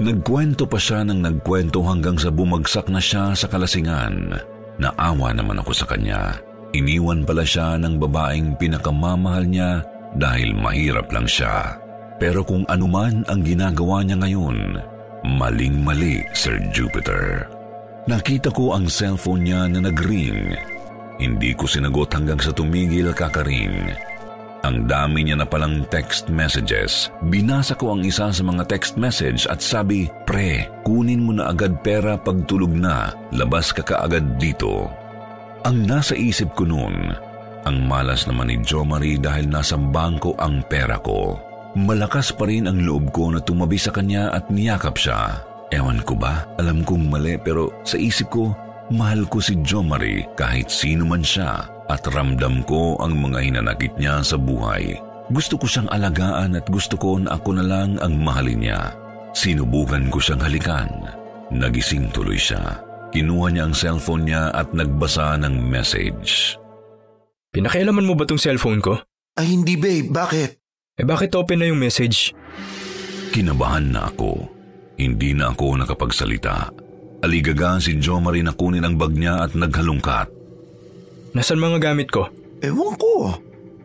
Nagkwento 0.00 0.64
pa 0.64 0.80
siya 0.80 1.04
ng 1.04 1.20
nagkwento 1.20 1.84
hanggang 1.84 2.16
sa 2.16 2.32
bumagsak 2.32 2.88
na 2.88 3.04
siya 3.04 3.36
sa 3.36 3.44
kalasingan. 3.52 4.32
Naawa 4.80 5.36
naman 5.36 5.60
ako 5.60 5.76
sa 5.76 5.84
kanya. 5.84 6.40
Iniwan 6.72 7.28
pala 7.28 7.44
siya 7.44 7.76
ng 7.76 8.00
babaeng 8.00 8.56
pinakamamahal 8.56 9.44
niya 9.44 9.84
dahil 10.16 10.56
mahirap 10.56 11.12
lang 11.12 11.28
siya. 11.28 11.76
Pero 12.20 12.44
kung 12.44 12.68
anuman 12.68 13.24
ang 13.32 13.40
ginagawa 13.40 14.04
niya 14.04 14.20
ngayon, 14.20 14.76
maling-mali, 15.24 16.20
Sir 16.36 16.60
Jupiter. 16.68 17.48
Nakita 18.04 18.52
ko 18.52 18.76
ang 18.76 18.92
cellphone 18.92 19.48
niya 19.48 19.64
na 19.72 19.88
nagring. 19.88 20.52
Hindi 21.16 21.56
ko 21.56 21.64
sinagot 21.64 22.12
hanggang 22.12 22.36
sa 22.36 22.52
tumigil 22.52 23.08
kakaring. 23.16 23.96
Ang 24.60 24.84
dami 24.84 25.24
niya 25.24 25.40
na 25.40 25.48
palang 25.48 25.88
text 25.88 26.28
messages. 26.28 27.08
Binasa 27.32 27.72
ko 27.72 27.96
ang 27.96 28.04
isa 28.04 28.28
sa 28.28 28.42
mga 28.44 28.68
text 28.68 29.00
message 29.00 29.48
at 29.48 29.64
sabi, 29.64 30.12
Pre, 30.28 30.68
kunin 30.84 31.24
mo 31.24 31.32
na 31.32 31.48
agad 31.48 31.80
pera 31.80 32.20
pag 32.20 32.44
tulog 32.44 32.68
na. 32.68 33.16
Labas 33.32 33.72
ka 33.72 33.80
kaagad 33.80 34.36
dito. 34.36 34.92
Ang 35.64 35.88
nasa 35.88 36.12
isip 36.12 36.52
ko 36.52 36.68
noon, 36.68 37.16
ang 37.64 37.76
malas 37.88 38.28
naman 38.28 38.52
ni 38.52 38.60
Jo 38.60 38.84
Marie 38.84 39.20
dahil 39.20 39.48
nasa 39.48 39.80
bangko 39.80 40.36
ang 40.36 40.60
pera 40.68 41.00
ko. 41.00 41.49
Malakas 41.78 42.34
pa 42.34 42.50
rin 42.50 42.66
ang 42.66 42.82
loob 42.82 43.14
ko 43.14 43.30
na 43.30 43.38
tumabi 43.38 43.78
sa 43.78 43.94
kanya 43.94 44.34
at 44.34 44.50
niyakap 44.50 44.98
siya. 44.98 45.46
Ewan 45.70 46.02
ko 46.02 46.18
ba, 46.18 46.42
alam 46.58 46.82
kong 46.82 47.06
mali 47.06 47.38
pero 47.38 47.70
sa 47.86 47.94
isip 47.94 48.34
ko, 48.34 48.50
mahal 48.90 49.22
ko 49.30 49.38
si 49.38 49.54
Jo 49.62 49.78
Marie 49.86 50.26
kahit 50.34 50.66
sino 50.66 51.06
man 51.06 51.22
siya 51.22 51.62
at 51.86 52.02
ramdam 52.10 52.66
ko 52.66 52.98
ang 52.98 53.14
mga 53.14 53.38
hinanakit 53.38 53.94
niya 54.02 54.18
sa 54.26 54.34
buhay. 54.34 54.98
Gusto 55.30 55.62
ko 55.62 55.70
siyang 55.70 55.86
alagaan 55.94 56.58
at 56.58 56.66
gusto 56.66 56.98
ko 56.98 57.22
na 57.22 57.38
ako 57.38 57.62
na 57.62 57.64
lang 57.66 58.02
ang 58.02 58.18
mahalin 58.18 58.66
niya. 58.66 58.90
Sinubukan 59.30 60.10
ko 60.10 60.18
siyang 60.18 60.42
halikan. 60.42 60.90
Nagising 61.54 62.10
tuloy 62.10 62.38
siya. 62.38 62.82
Kinuha 63.14 63.54
niya 63.54 63.70
ang 63.70 63.74
cellphone 63.78 64.26
niya 64.26 64.50
at 64.50 64.74
nagbasa 64.74 65.38
ng 65.38 65.54
message. 65.54 66.58
Pinakialaman 67.54 68.06
mo 68.06 68.18
ba 68.18 68.26
tong 68.26 68.42
cellphone 68.42 68.82
ko? 68.82 68.98
Ay 69.38 69.54
hindi 69.54 69.78
babe, 69.78 70.10
bakit? 70.10 70.59
Eh 71.00 71.06
bakit 71.08 71.32
open 71.32 71.64
na 71.64 71.72
yung 71.72 71.80
message? 71.80 72.36
Kinabahan 73.32 73.88
na 73.88 74.12
ako. 74.12 74.44
Hindi 75.00 75.32
na 75.32 75.56
ako 75.56 75.80
nakapagsalita. 75.80 76.68
Aligaga 77.24 77.80
si 77.80 77.96
Jo 77.96 78.20
Marie 78.20 78.44
na 78.44 78.52
kunin 78.52 78.84
ang 78.84 79.00
bag 79.00 79.16
niya 79.16 79.40
at 79.40 79.56
naghalungkat. 79.56 80.28
Nasaan 81.32 81.56
mga 81.56 81.80
gamit 81.80 82.12
ko? 82.12 82.28
Ewan 82.60 83.00
ko. 83.00 83.32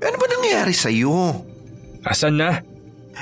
Ano 0.03 0.15
ba 0.19 0.27
nangyayari 0.27 0.75
sa'yo? 0.75 1.39
Asan 2.03 2.35
na? 2.35 2.59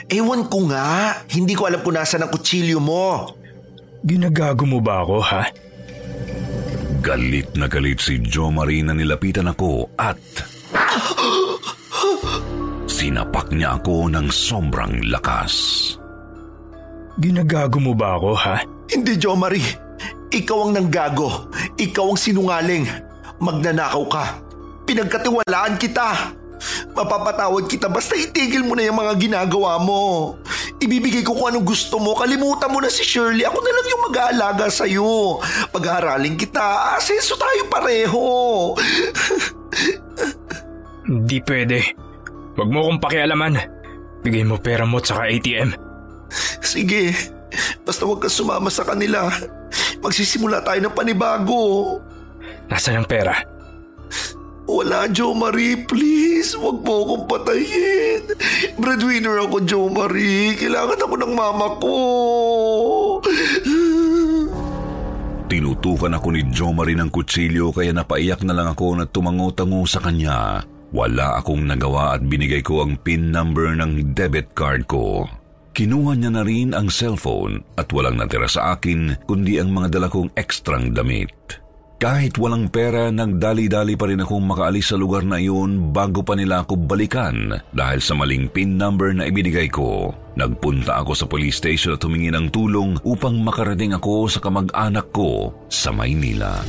Ewan 0.09 0.49
ko 0.49 0.65
nga. 0.73 1.21
Hindi 1.29 1.53
ko 1.53 1.69
alam 1.69 1.85
kung 1.85 1.93
nasan 1.93 2.25
ang 2.25 2.33
kutsilyo 2.33 2.81
mo. 2.81 3.29
Ginagago 4.01 4.65
mo 4.65 4.81
ba 4.81 5.05
ako, 5.05 5.21
ha? 5.21 5.53
Galit 7.05 7.53
na 7.53 7.69
galit 7.69 8.01
si 8.01 8.17
Jo 8.25 8.49
Marie 8.49 8.81
na 8.81 8.97
nilapitan 8.97 9.53
ako 9.53 9.93
at... 10.01 10.17
Sinapak 13.03 13.51
niya 13.51 13.75
ako 13.75 14.07
ng 14.15 14.31
sobrang 14.31 15.11
lakas. 15.11 15.51
Ginagago 17.19 17.75
mo 17.83 17.91
ba 17.91 18.15
ako, 18.15 18.31
ha? 18.31 18.63
Hindi, 18.87 19.19
Jo 19.19 19.35
Marie. 19.35 19.75
Ikaw 20.31 20.57
ang 20.63 20.71
nanggago. 20.71 21.51
Ikaw 21.75 22.05
ang 22.07 22.15
sinungaling. 22.15 22.87
Magnanakaw 23.43 24.03
ka. 24.07 24.39
Pinagkatiwalaan 24.87 25.75
kita. 25.75 26.31
Mapapatawad 26.95 27.67
kita 27.67 27.91
basta 27.91 28.15
itigil 28.15 28.63
mo 28.63 28.71
na 28.71 28.87
yung 28.87 28.95
mga 28.95 29.19
ginagawa 29.19 29.83
mo. 29.83 30.39
Ibibigay 30.79 31.27
ko 31.27 31.35
kung 31.35 31.51
anong 31.51 31.67
gusto 31.67 31.99
mo. 31.99 32.15
Kalimutan 32.15 32.71
mo 32.71 32.79
na 32.79 32.87
si 32.87 33.03
Shirley. 33.03 33.43
Ako 33.43 33.59
na 33.59 33.71
lang 33.75 33.87
yung 33.91 34.03
mag-aalaga 34.07 34.71
sa'yo. 34.71 35.43
Pag-aaralin 35.75 36.39
kita. 36.39 36.95
Asenso 36.95 37.35
tayo 37.35 37.67
pareho. 37.67 38.23
Hindi 41.11 41.43
pwede. 41.43 42.02
Huwag 42.53 42.69
mo 42.69 42.85
akong 42.85 43.01
pakialaman. 43.01 43.57
Bigay 44.21 44.45
mo 44.45 44.61
pera 44.61 44.85
mo 44.85 45.01
at 45.01 45.09
saka 45.09 45.27
ATM. 45.27 45.73
Sige. 46.61 47.13
Basta 47.85 48.05
huwag 48.05 48.21
kang 48.21 48.33
sumama 48.33 48.69
sa 48.69 48.85
kanila. 48.85 49.29
Magsisimula 50.01 50.61
tayo 50.61 50.79
ng 50.83 50.95
panibago. 50.95 51.97
Nasaan 52.69 53.03
ang 53.03 53.09
pera? 53.09 53.35
Wala, 54.63 55.11
Jo 55.11 55.35
Marie. 55.35 55.83
Please, 55.83 56.55
huwag 56.55 56.81
mo 56.87 57.03
akong 57.03 57.25
patayin. 57.27 58.23
Breadwinner 58.79 59.43
ako, 59.43 59.57
Jo 59.67 59.91
Marie. 59.91 60.55
Kailangan 60.55 61.03
ako 61.03 61.15
ng 61.19 61.33
mama 61.35 61.67
ko. 61.83 61.95
Tinutukan 65.51 66.15
ako 66.15 66.27
ni 66.31 66.41
Jo 66.49 66.71
Marie 66.71 66.97
ng 66.97 67.11
kutsilyo 67.11 67.75
kaya 67.75 67.91
napaiyak 67.91 68.41
na 68.47 68.55
lang 68.55 68.71
ako 68.71 68.97
na 68.97 69.05
tumango-tango 69.05 69.83
sa 69.83 69.99
kanya. 69.99 70.63
Wala 70.93 71.41
akong 71.41 71.65
nagawa 71.65 72.13
at 72.13 72.21
binigay 72.21 72.61
ko 72.61 72.85
ang 72.85 73.01
PIN 73.01 73.33
number 73.33 73.73
ng 73.73 74.13
debit 74.13 74.53
card 74.53 74.85
ko. 74.85 75.25
Kinuha 75.73 76.13
niya 76.13 76.29
na 76.29 76.45
rin 76.45 76.77
ang 76.77 76.85
cellphone 76.85 77.65
at 77.81 77.89
walang 77.89 78.21
natira 78.21 78.45
sa 78.45 78.77
akin 78.77 79.25
kundi 79.25 79.57
ang 79.57 79.73
mga 79.73 79.97
dala 79.97 80.05
kong 80.13 80.37
ekstrang 80.37 80.93
damit. 80.93 81.33
Kahit 81.97 82.37
walang 82.37 82.69
pera, 82.69 83.09
nagdali-dali 83.09 83.97
pa 83.97 84.05
rin 84.05 84.21
akong 84.21 84.45
makaalis 84.45 84.93
sa 84.93 84.99
lugar 85.01 85.25
na 85.25 85.41
iyon 85.41 85.89
bago 85.89 86.21
pa 86.21 86.37
nila 86.37 86.61
ako 86.61 86.77
balikan 86.85 87.57
dahil 87.73 87.97
sa 87.97 88.13
maling 88.13 88.45
PIN 88.53 88.77
number 88.77 89.17
na 89.17 89.25
ibinigay 89.25 89.73
ko. 89.73 90.13
Nagpunta 90.37 91.01
ako 91.01 91.17
sa 91.17 91.25
police 91.25 91.57
station 91.57 91.97
at 91.97 92.05
humingi 92.05 92.29
ng 92.29 92.53
tulong 92.53 93.01
upang 93.01 93.41
makarating 93.41 93.97
ako 93.97 94.29
sa 94.29 94.37
kamag-anak 94.45 95.09
ko 95.09 95.57
sa 95.73 95.89
Maynila. 95.89 96.61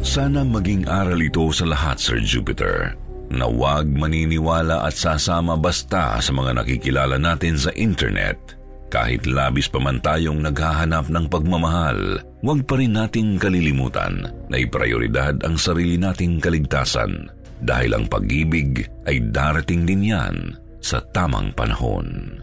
Sana 0.00 0.40
maging 0.40 0.88
aral 0.88 1.20
ito 1.20 1.44
sa 1.52 1.68
lahat, 1.68 2.00
Sir 2.00 2.22
Jupiter 2.24 2.96
na 3.30 3.50
huwag 3.50 3.90
maniniwala 3.90 4.86
at 4.86 4.94
sasama 4.94 5.58
basta 5.58 6.18
sa 6.22 6.30
mga 6.30 6.62
nakikilala 6.62 7.18
natin 7.18 7.58
sa 7.58 7.74
internet. 7.74 8.38
Kahit 8.86 9.26
labis 9.26 9.66
pa 9.66 9.82
man 9.82 9.98
tayong 9.98 10.46
naghahanap 10.46 11.10
ng 11.10 11.26
pagmamahal, 11.26 12.22
huwag 12.46 12.62
pa 12.70 12.78
rin 12.78 12.94
nating 12.94 13.34
kalilimutan 13.42 14.30
na 14.46 14.56
iprioridad 14.56 15.34
ang 15.42 15.58
sarili 15.58 15.98
nating 15.98 16.38
kaligtasan 16.38 17.26
dahil 17.66 17.98
ang 17.98 18.06
pag-ibig 18.06 18.86
ay 19.10 19.18
darating 19.34 19.82
din 19.82 20.14
yan 20.14 20.54
sa 20.78 21.02
tamang 21.10 21.50
panahon. 21.58 22.38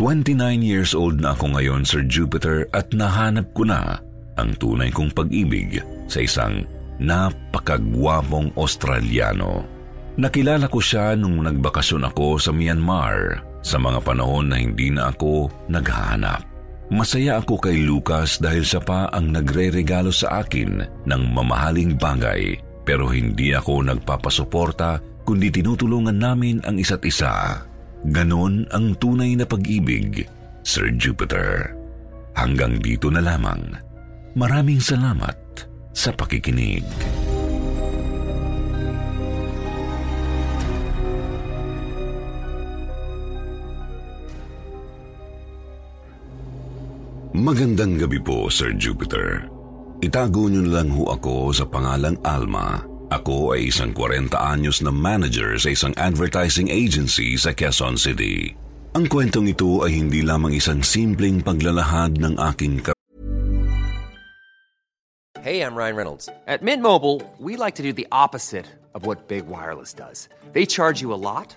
29 0.00 0.34
years 0.64 0.96
old 0.96 1.20
na 1.20 1.36
ako 1.36 1.54
ngayon, 1.54 1.84
Sir 1.84 2.02
Jupiter, 2.08 2.66
at 2.72 2.90
nahanap 2.90 3.52
ko 3.52 3.68
na 3.68 4.00
ang 4.40 4.56
tunay 4.56 4.88
kong 4.88 5.12
pag-ibig 5.12 5.84
sa 6.08 6.24
isang 6.24 6.64
napakagwapong 6.98 8.56
Australiano. 8.56 9.79
Nakilala 10.20 10.68
ko 10.68 10.84
siya 10.84 11.16
nung 11.16 11.40
nagbakasyon 11.40 12.12
ako 12.12 12.36
sa 12.36 12.52
Myanmar 12.52 13.40
sa 13.64 13.80
mga 13.80 14.04
panahon 14.04 14.52
na 14.52 14.60
hindi 14.60 14.92
na 14.92 15.08
ako 15.08 15.48
naghahanap. 15.72 16.44
Masaya 16.92 17.40
ako 17.40 17.56
kay 17.56 17.80
Lucas 17.88 18.36
dahil 18.36 18.60
siya 18.60 18.84
pa 18.84 19.08
ang 19.08 19.32
nagre-regalo 19.32 20.12
sa 20.12 20.44
akin 20.44 20.84
ng 21.08 21.22
mamahaling 21.32 21.96
bagay 21.96 22.52
pero 22.84 23.08
hindi 23.08 23.56
ako 23.56 23.88
nagpapasuporta 23.88 25.24
kundi 25.24 25.48
tinutulungan 25.48 26.20
namin 26.20 26.60
ang 26.68 26.76
isa't 26.76 27.00
isa. 27.08 27.64
Ganon 28.04 28.68
ang 28.76 29.00
tunay 29.00 29.32
na 29.40 29.48
pag-ibig, 29.48 30.28
Sir 30.60 30.92
Jupiter. 31.00 31.72
Hanggang 32.36 32.76
dito 32.76 33.08
na 33.08 33.24
lamang. 33.24 33.72
Maraming 34.36 34.84
salamat 34.84 35.64
sa 35.96 36.12
pakikinig. 36.12 36.84
Magandang 47.40 47.96
gabi 47.96 48.20
po, 48.20 48.52
Sir 48.52 48.76
Jupiter. 48.76 49.48
Itago 50.04 50.52
niyo 50.52 50.60
lang 50.60 50.92
ho 50.92 51.08
ako 51.08 51.48
sa 51.56 51.64
pangalang 51.64 52.20
Alma. 52.20 52.84
Ako 53.08 53.56
ay 53.56 53.72
isang 53.72 53.96
40 53.96 54.36
anyos 54.36 54.84
na 54.84 54.92
manager 54.92 55.56
sa 55.56 55.72
isang 55.72 55.96
advertising 55.96 56.68
agency 56.68 57.40
sa 57.40 57.56
Quezon 57.56 57.96
City. 57.96 58.52
Ang 58.92 59.08
kwentong 59.08 59.48
ito 59.48 59.80
ay 59.80 59.96
hindi 59.96 60.20
lamang 60.20 60.52
isang 60.52 60.84
simpleng 60.84 61.40
paglalahad 61.40 62.20
ng 62.20 62.36
aking 62.52 62.84
Hey, 65.40 65.64
I'm 65.64 65.72
Ryan 65.72 65.96
Reynolds. 65.96 66.28
At 66.44 66.60
Mint 66.60 66.84
Mobile, 66.84 67.24
we 67.40 67.56
like 67.56 67.80
to 67.80 67.86
do 67.86 67.96
the 67.96 68.04
opposite 68.12 68.68
of 68.92 69.08
what 69.08 69.32
Big 69.32 69.48
Wireless 69.48 69.96
does. 69.96 70.28
They 70.52 70.68
charge 70.68 71.00
you 71.00 71.16
a 71.16 71.16
lot, 71.16 71.56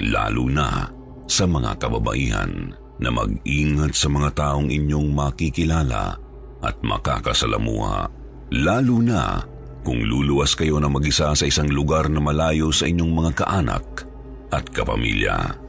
lalo 0.00 0.50
na 0.50 0.90
sa 1.24 1.44
mga 1.48 1.78
kababaihan 1.80 2.74
na 2.98 3.10
mag-ingat 3.10 3.92
sa 3.94 4.08
mga 4.10 4.30
taong 4.38 4.68
inyong 4.70 5.10
makikilala 5.10 6.14
at 6.62 6.76
makakasalamuha. 6.80 8.08
Lalo 8.54 8.96
na 9.02 9.42
kung 9.84 10.00
luluwas 10.00 10.56
kayo 10.56 10.80
na 10.80 10.88
mag-isa 10.88 11.34
sa 11.36 11.44
isang 11.44 11.68
lugar 11.68 12.08
na 12.08 12.22
malayo 12.22 12.72
sa 12.72 12.88
inyong 12.88 13.12
mga 13.12 13.32
kaanak 13.44 14.08
at 14.54 14.64
kapamilya. 14.70 15.60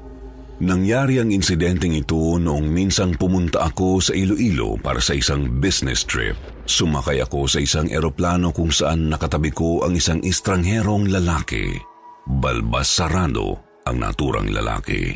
Nangyari 0.55 1.20
ang 1.20 1.36
insidenteng 1.36 1.91
ito 1.91 2.39
noong 2.39 2.63
minsang 2.72 3.20
pumunta 3.20 3.67
ako 3.67 4.00
sa 4.00 4.15
Iloilo 4.15 4.79
para 4.79 5.03
sa 5.03 5.12
isang 5.12 5.60
business 5.60 6.08
trip. 6.08 6.39
Sumakay 6.63 7.20
ako 7.20 7.44
sa 7.44 7.60
isang 7.60 7.91
eroplano 7.91 8.55
kung 8.55 8.72
saan 8.72 9.12
nakatabi 9.12 9.51
ko 9.51 9.84
ang 9.84 10.00
isang 10.00 10.24
estrangherong 10.24 11.12
lalaki. 11.12 11.75
Balbas 12.24 12.88
sarado 12.88 13.64
ang 13.85 14.01
naturang 14.01 14.49
lalaki. 14.49 15.13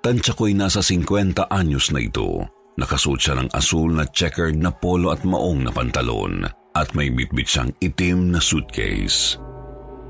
Tansya 0.00 0.36
ko'y 0.36 0.52
nasa 0.52 0.80
50 0.84 1.48
anyos 1.48 1.92
na 1.92 2.00
ito. 2.04 2.44
Nakasuot 2.76 3.20
siya 3.20 3.34
ng 3.36 3.48
asul 3.52 3.92
na 3.92 4.08
checkered 4.08 4.56
na 4.56 4.72
polo 4.72 5.12
at 5.12 5.24
maong 5.24 5.68
na 5.68 5.72
pantalon 5.72 6.44
at 6.72 6.88
may 6.96 7.12
bitbit 7.12 7.48
siyang 7.48 7.72
itim 7.80 8.32
na 8.32 8.40
suitcase. 8.40 9.36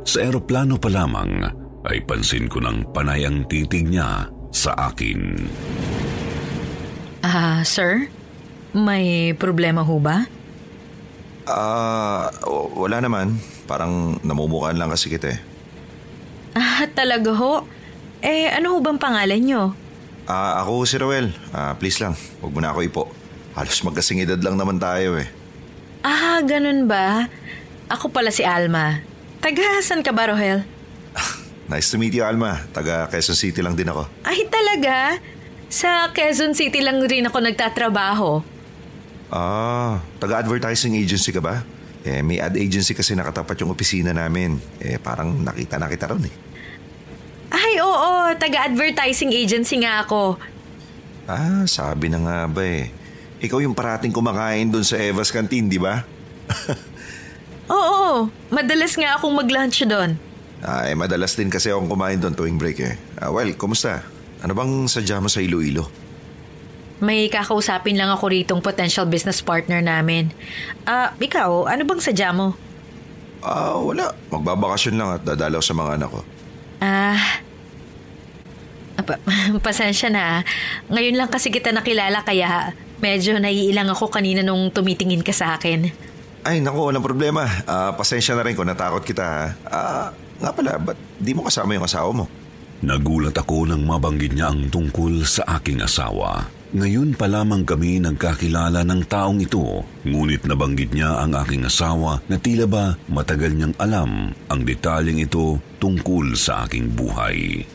Sa 0.07 0.23
eroplano 0.23 0.79
pa 0.79 0.91
lamang 0.91 1.43
ay 1.87 1.99
pansin 2.05 2.47
ko 2.47 2.63
ng 2.63 2.93
panay 2.95 3.27
ang 3.27 3.47
titig 3.51 3.89
niya 3.89 4.29
sa 4.55 4.75
akin. 4.91 5.39
Ah, 7.27 7.63
sir? 7.67 8.07
May 8.71 9.35
problema 9.35 9.83
ho 9.83 9.99
ba? 9.99 10.27
Ah, 11.51 12.31
w- 12.47 12.87
wala 12.87 13.03
naman. 13.03 13.35
Parang 13.67 14.19
namumukaan 14.23 14.79
lang 14.79 14.91
kasi 14.95 15.11
kita 15.11 15.35
eh. 15.35 15.41
Ah, 16.55 16.87
talaga 16.95 17.35
ho? 17.35 17.67
Eh, 18.21 18.53
ano 18.53 18.77
ho 18.77 18.79
bang 18.85 19.01
pangalan 19.01 19.41
nyo? 19.41 19.63
Ah, 20.29 20.61
ako 20.63 20.85
si 20.85 20.97
Roel. 21.01 21.33
Ah, 21.51 21.73
please 21.75 21.99
lang, 21.99 22.13
huwag 22.45 22.53
mo 22.53 22.61
na 22.61 22.71
ako 22.71 22.81
ipo. 22.85 23.03
Halos 23.57 23.81
magkasing 23.83 24.23
edad 24.23 24.39
lang 24.39 24.61
naman 24.61 24.79
tayo 24.79 25.17
eh. 25.19 25.27
Ah, 26.05 26.41
ganun 26.45 26.87
ba? 26.87 27.27
Ako 27.91 28.13
pala 28.13 28.31
si 28.31 28.47
Alma. 28.47 29.03
Taga, 29.41 29.81
saan 29.83 30.05
ka 30.05 30.13
ba, 30.13 30.31
Rohel? 30.31 30.63
Nice 31.73 31.91
to 31.91 31.97
meet 31.97 32.15
you, 32.15 32.23
Alma. 32.23 32.61
Taga 32.71 33.09
Quezon 33.09 33.37
City 33.37 33.65
lang 33.65 33.75
din 33.75 33.89
ako. 33.89 34.07
Ay, 34.23 34.47
talaga? 34.47 35.17
Sa 35.71 36.13
Quezon 36.13 36.53
City 36.53 36.83
lang 36.85 37.01
rin 37.03 37.27
ako 37.27 37.41
nagtatrabaho. 37.41 38.45
Ah, 39.31 40.03
taga-advertising 40.19 40.99
agency 40.99 41.33
ka 41.33 41.41
ba? 41.41 41.63
Eh, 42.03 42.25
may 42.25 42.41
ad 42.41 42.57
agency 42.57 42.97
kasi 42.97 43.13
nakatapat 43.15 43.61
yung 43.61 43.71
opisina 43.73 44.11
namin. 44.11 44.57
Eh, 44.81 44.97
parang 44.99 45.31
nakita 45.41 45.79
na 45.79 45.87
kita 45.87 46.11
ron 46.11 46.25
eh. 46.27 46.35
Ay, 47.71 47.79
oo. 47.87 48.35
Taga-advertising 48.35 49.31
agency 49.31 49.79
nga 49.87 50.03
ako. 50.03 50.35
Ah, 51.31 51.63
sabi 51.71 52.11
na 52.11 52.19
nga 52.19 52.39
ba 52.51 52.67
eh. 52.67 52.91
Ikaw 53.39 53.63
yung 53.63 53.79
parating 53.79 54.11
kumakain 54.11 54.75
doon 54.75 54.83
sa 54.83 54.99
Eva's 54.99 55.31
Canteen, 55.31 55.71
di 55.71 55.79
ba? 55.79 56.03
Oo, 57.71 58.27
madalas 58.51 58.99
nga 58.99 59.15
akong 59.15 59.39
mag-lunch 59.39 59.87
doon. 59.87 60.19
Ah, 60.59 60.91
eh, 60.91 60.99
madalas 60.99 61.39
din 61.39 61.47
kasi 61.47 61.71
akong 61.71 61.87
kumain 61.87 62.19
doon 62.19 62.35
tuwing 62.35 62.59
break 62.59 62.83
eh. 62.83 62.99
Ah, 63.23 63.31
well, 63.31 63.47
kumusta? 63.55 64.03
Ano 64.43 64.51
bang 64.51 64.91
sadya 64.91 65.23
mo 65.23 65.31
sa 65.31 65.39
Iloilo? 65.39 65.87
May 66.99 67.31
kakausapin 67.31 67.95
lang 67.95 68.11
ako 68.11 68.35
ritong 68.35 68.59
potential 68.59 69.07
business 69.07 69.39
partner 69.39 69.79
namin. 69.79 70.35
Ah, 70.83 71.15
ikaw, 71.23 71.71
ano 71.71 71.87
bang 71.87 72.03
sadya 72.03 72.35
mo? 72.35 72.59
Ah, 73.47 73.79
wala. 73.79 74.11
Magbabakasyon 74.35 74.95
lang 74.99 75.09
at 75.15 75.23
dadalaw 75.23 75.63
sa 75.63 75.79
mga 75.79 76.03
anak 76.03 76.11
ko. 76.11 76.21
Ah, 76.81 77.30
pasensya 79.67 80.09
na. 80.13 80.43
Ngayon 80.89 81.17
lang 81.17 81.29
kasi 81.33 81.53
kita 81.53 81.73
nakilala 81.75 82.23
kaya 82.25 82.75
medyo 83.01 83.37
naiilang 83.41 83.89
ako 83.91 84.13
kanina 84.13 84.45
nung 84.45 84.69
tumitingin 84.71 85.25
ka 85.25 85.33
sa 85.33 85.57
akin. 85.57 85.91
Ay, 86.41 86.65
naku, 86.65 86.89
walang 86.89 87.05
problema. 87.05 87.45
Ah, 87.69 87.93
pasensya 87.93 88.33
na 88.33 88.45
rin 88.45 88.57
kung 88.57 88.69
natakot 88.69 89.05
kita 89.05 89.25
ha. 89.25 89.45
Ah, 89.69 90.09
nga 90.41 90.51
pala, 90.57 90.81
ba't 90.81 90.97
di 91.21 91.37
mo 91.37 91.45
kasama 91.45 91.77
yung 91.77 91.85
asawa 91.85 92.11
mo? 92.17 92.25
Nagulat 92.81 93.37
ako 93.37 93.69
nang 93.69 93.85
mabanggit 93.85 94.33
niya 94.33 94.49
ang 94.49 94.73
tungkol 94.73 95.21
sa 95.29 95.45
aking 95.61 95.85
asawa. 95.85 96.49
Ngayon 96.71 97.19
pa 97.19 97.27
lamang 97.29 97.67
kami 97.67 98.01
nagkakilala 98.01 98.87
ng 98.87 99.03
taong 99.05 99.43
ito, 99.43 99.85
ngunit 100.07 100.47
nabanggit 100.49 100.95
niya 100.95 101.19
ang 101.21 101.35
aking 101.35 101.67
asawa 101.67 102.23
na 102.31 102.41
tila 102.41 102.65
ba 102.65 102.95
matagal 103.11 103.53
niyang 103.53 103.75
alam 103.77 104.33
ang 104.49 104.61
detalyeng 104.63 105.19
ito 105.21 105.59
tungkol 105.83 106.33
sa 106.39 106.65
aking 106.65 106.95
buhay. 106.95 107.67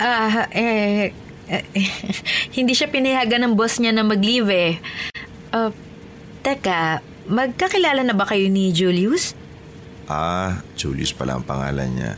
Ah, 0.00 0.48
eh, 0.56 1.12
eh, 1.52 1.64
hindi 2.56 2.72
siya 2.72 2.88
pinayagan 2.88 3.44
ng 3.44 3.52
boss 3.52 3.76
niya 3.76 3.92
na 3.92 4.00
mag-leave 4.00 4.48
eh. 4.48 4.72
Ah, 5.52 5.68
teka, 6.40 7.04
magkakilala 7.28 8.00
na 8.00 8.16
ba 8.16 8.24
kayo 8.24 8.48
ni 8.48 8.72
Julius? 8.72 9.36
Ah, 10.08 10.64
Julius 10.72 11.12
pala 11.12 11.36
ang 11.36 11.44
pangalan 11.44 11.92
niya. 11.92 12.12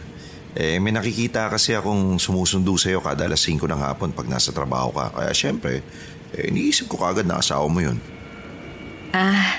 Eh, 0.55 0.79
may 0.79 0.95
nakikita 0.95 1.51
kasi 1.51 1.75
akong 1.75 2.23
sumusundo 2.23 2.79
sa'yo 2.79 3.03
kada 3.03 3.27
alas 3.27 3.43
5 3.43 3.67
ng 3.67 3.83
hapon 3.83 4.15
pag 4.15 4.31
nasa 4.31 4.55
trabaho 4.55 4.95
ka. 4.95 5.11
Kaya 5.19 5.35
syempre, 5.35 5.83
eh, 6.39 6.55
iniisip 6.55 6.87
ko 6.87 7.03
kagad 7.03 7.27
na 7.27 7.43
asawa 7.43 7.67
mo 7.67 7.83
yun. 7.83 7.99
Ah, 9.11 9.59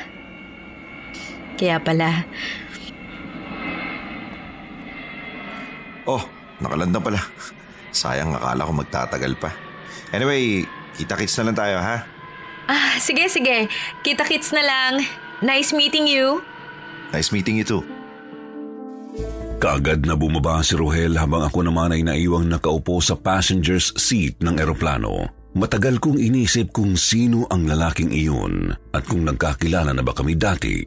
kaya 1.59 1.75
pala. 1.83 2.23
Oh, 6.07 6.23
nakalanda 6.63 7.03
pala. 7.03 7.19
Sayang 7.93 8.34
akala 8.34 8.65
ko 8.65 8.73
magtatagal 8.73 9.34
pa. 9.38 9.53
Anyway, 10.10 10.65
kita-kits 10.97 11.38
na 11.39 11.49
lang 11.49 11.58
tayo 11.58 11.77
ha? 11.77 11.97
Ah, 12.65 12.97
sige, 12.97 13.29
sige. 13.29 13.69
Kita-kits 14.01 14.49
na 14.51 14.63
lang. 14.65 14.93
Nice 15.45 15.71
meeting 15.75 16.10
you. 16.10 16.41
Nice 17.13 17.29
meeting 17.29 17.62
you 17.62 17.67
too. 17.67 17.84
Kaagad 19.62 20.03
na 20.03 20.17
bumaba 20.19 20.60
si 20.60 20.75
Rohel 20.75 21.15
habang 21.15 21.45
ako 21.47 21.63
naman 21.63 21.95
ay 21.95 22.03
naiwang 22.03 22.51
nakaupo 22.51 22.99
sa 22.99 23.15
passenger's 23.15 23.95
seat 23.95 24.41
ng 24.43 24.60
eroplano. 24.60 25.32
Matagal 25.53 26.01
kong 26.01 26.19
inisip 26.19 26.73
kung 26.73 26.97
sino 26.97 27.45
ang 27.47 27.69
lalaking 27.69 28.10
iyon 28.12 28.73
at 28.91 29.06
kung 29.06 29.23
nagkakilala 29.23 29.93
na 29.93 30.03
ba 30.03 30.12
kami 30.12 30.36
dati. 30.36 30.82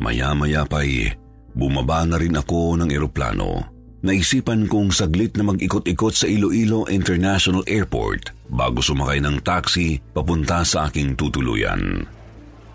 Maya-maya 0.00 0.64
pa'y 0.66 1.14
bumaba 1.52 2.02
na 2.08 2.16
rin 2.16 2.34
ako 2.34 2.80
ng 2.80 2.90
eroplano. 2.90 3.62
Naisipan 4.02 4.66
kong 4.66 4.90
saglit 4.90 5.38
na 5.38 5.46
mag-ikot-ikot 5.46 6.10
sa 6.10 6.26
Iloilo 6.26 6.90
International 6.90 7.62
Airport 7.70 8.34
bago 8.50 8.82
sumakay 8.82 9.22
ng 9.22 9.38
taxi 9.46 10.02
papunta 10.10 10.66
sa 10.66 10.90
aking 10.90 11.14
tutuluyan. 11.14 12.02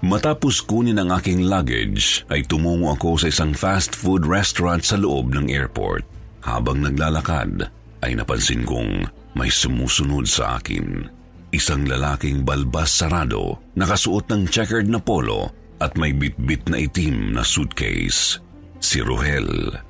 Matapos 0.08 0.63
kunin 0.63 0.96
ang 0.96 1.12
aking 1.12 1.44
luggage 1.44 2.24
ay 2.32 2.48
tumungo 2.48 2.96
ako 2.96 3.20
sa 3.20 3.28
isang 3.28 3.52
fast 3.52 3.92
food 3.92 4.24
restaurant 4.24 4.88
sa 4.88 4.96
loob 4.96 5.36
ng 5.36 5.52
airport. 5.52 6.08
Habang 6.48 6.80
naglalakad 6.80 7.68
ay 8.08 8.16
napansin 8.16 8.63
kong 8.63 9.04
may 9.36 9.52
sumusunod 9.52 10.24
sa 10.32 10.63
akin. 10.63 11.12
Isang 11.52 11.92
lalaking 11.92 12.48
balbas 12.48 12.88
sarado, 12.88 13.60
nakasuot 13.76 14.32
ng 14.32 14.48
checkered 14.48 14.88
na 14.88 15.04
polo 15.04 15.52
at 15.84 15.92
may 16.00 16.16
bitbit 16.16 16.72
na 16.72 16.88
itim 16.88 17.36
na 17.36 17.44
suitcase. 17.44 18.40
Si 18.80 19.04
Rohel. 19.04 19.87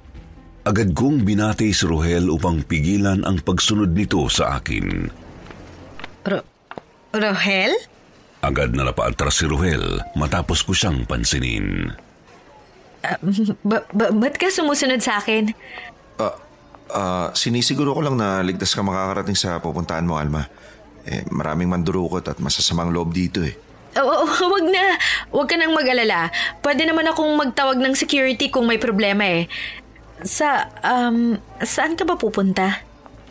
Agad 0.67 0.91
kong 0.91 1.23
binati 1.23 1.71
si 1.71 1.87
Rohel 1.87 2.27
upang 2.27 2.59
pigilan 2.59 3.23
ang 3.23 3.39
pagsunod 3.39 3.95
nito 3.95 4.27
sa 4.27 4.59
akin. 4.59 5.07
Ro- 6.27 6.43
Rohel? 7.15 7.71
Agad 8.43 8.75
na 8.75 8.83
napaatras 8.83 9.39
si 9.39 9.47
Rohel 9.47 10.03
matapos 10.19 10.67
ko 10.67 10.75
siyang 10.75 11.07
pansinin. 11.07 11.95
Ba- 13.63 13.87
ba- 13.95 14.11
ba't 14.11 14.35
ka 14.35 14.51
sumusunod 14.51 14.99
sa 14.99 15.23
akin? 15.23 15.55
Ah, 16.19 16.35
ah, 16.91 17.27
sinisiguro 17.31 17.95
ko 17.95 18.03
lang 18.03 18.19
na 18.19 18.43
ligtas 18.43 18.75
ka 18.75 18.83
makakarating 18.83 19.39
sa 19.39 19.63
pupuntahan 19.63 20.03
mo, 20.03 20.19
Alma. 20.19 20.51
Eh, 21.07 21.23
maraming 21.31 21.71
mandurukot 21.71 22.27
at 22.27 22.43
masasamang 22.43 22.91
loob 22.91 23.15
dito 23.15 23.39
eh. 23.39 23.55
Oo, 23.95 24.27
wag 24.51 24.67
na. 24.67 24.99
Wag 25.31 25.47
ka 25.47 25.55
nang 25.55 25.71
mag-alala. 25.71 26.27
Pwede 26.59 26.83
naman 26.83 27.07
akong 27.07 27.31
magtawag 27.39 27.79
ng 27.79 27.95
security 27.95 28.51
kung 28.51 28.67
may 28.67 28.75
problema 28.75 29.23
eh. 29.23 29.47
Sa, 30.25 30.65
um, 30.81 31.37
saan 31.61 31.93
ka 31.93 32.01
ba 32.01 32.17
pupunta? 32.17 32.81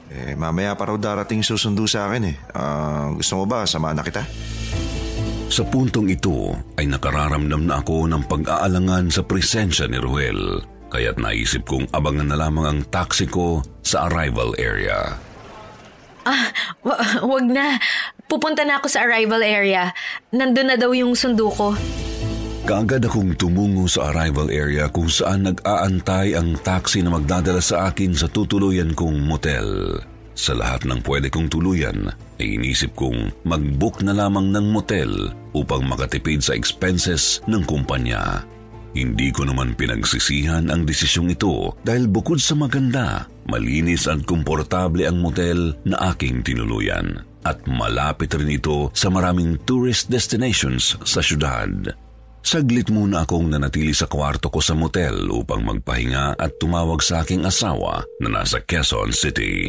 Eh, 0.07 0.38
mamaya 0.38 0.79
pa 0.79 0.87
raw 0.87 0.94
darating 0.94 1.42
susundo 1.42 1.83
sa 1.90 2.07
akin 2.07 2.25
eh. 2.31 2.37
Ah, 2.55 3.11
gusto 3.11 3.42
mo 3.42 3.44
ba 3.51 3.66
samahan 3.66 3.99
na 3.99 4.07
kita? 4.07 4.22
Sa 5.51 5.66
puntong 5.66 6.07
ito 6.11 6.55
ay 6.79 6.87
nakararamdam 6.87 7.66
na 7.66 7.83
ako 7.83 8.07
ng 8.07 8.22
pag-aalangan 8.31 9.11
sa 9.11 9.27
presensya 9.27 9.90
ni 9.90 9.99
Ruel. 9.99 10.62
Kaya't 10.90 11.18
naisip 11.18 11.66
kong 11.66 11.90
abangan 11.90 12.31
na 12.31 12.38
lamang 12.38 12.66
ang 12.66 12.81
taxi 12.87 13.27
ko 13.27 13.66
sa 13.83 14.07
arrival 14.07 14.55
area. 14.55 15.18
Ah, 16.22 16.51
wa- 16.87 17.03
wag 17.27 17.46
na. 17.51 17.79
Pupunta 18.31 18.62
na 18.62 18.79
ako 18.79 18.87
sa 18.90 19.07
arrival 19.07 19.42
area. 19.42 19.90
Nandun 20.31 20.70
na 20.70 20.79
daw 20.79 20.90
yung 20.94 21.14
sundo 21.18 21.51
ko. 21.51 21.75
Kaagad 22.66 23.07
akong 23.07 23.38
tumungo 23.38 23.87
sa 23.87 24.11
arrival 24.11 24.50
area 24.50 24.90
kung 24.90 25.07
saan 25.07 25.46
nag-aantay 25.46 26.35
ang 26.35 26.59
taxi 26.66 26.98
na 26.98 27.14
magdadala 27.14 27.62
sa 27.62 27.87
akin 27.87 28.11
sa 28.11 28.26
tutuluyan 28.26 28.90
kong 28.90 29.22
motel. 29.22 30.02
Sa 30.35 30.50
lahat 30.50 30.83
ng 30.83 30.98
pwede 31.07 31.31
kong 31.31 31.46
tuluyan, 31.46 32.11
ay 32.42 32.59
inisip 32.59 32.90
kong 32.98 33.31
mag-book 33.46 34.02
na 34.02 34.11
lamang 34.11 34.50
ng 34.50 34.66
motel 34.74 35.31
upang 35.55 35.87
makatipid 35.87 36.42
sa 36.42 36.59
expenses 36.59 37.38
ng 37.46 37.62
kumpanya. 37.62 38.42
Hindi 38.98 39.31
ko 39.31 39.46
naman 39.46 39.79
pinagsisihan 39.79 40.66
ang 40.66 40.83
desisyong 40.90 41.38
ito 41.38 41.70
dahil 41.87 42.11
bukod 42.11 42.42
sa 42.42 42.59
maganda, 42.59 43.31
malinis 43.46 44.11
at 44.11 44.26
komportable 44.26 45.07
ang 45.07 45.22
motel 45.22 45.70
na 45.87 46.11
aking 46.11 46.42
tinuluyan 46.42 47.22
at 47.46 47.62
malapit 47.70 48.35
rin 48.35 48.50
ito 48.50 48.90
sa 48.90 49.07
maraming 49.07 49.55
tourist 49.62 50.11
destinations 50.11 50.98
sa 51.07 51.22
syudad. 51.22 51.94
Saglit 52.46 52.94
muna 52.94 53.26
akong 53.26 53.50
nanatili 53.50 53.90
sa 53.90 54.06
kwarto 54.06 54.54
ko 54.54 54.62
sa 54.62 54.78
motel 54.78 55.35
upang 55.35 55.66
magpahinga 55.66 56.38
at 56.38 56.54
tumawag 56.62 57.02
sa 57.02 57.26
aking 57.26 57.42
asawa 57.42 58.06
na 58.22 58.38
nasa 58.38 58.62
Quezon 58.62 59.11
City. 59.11 59.66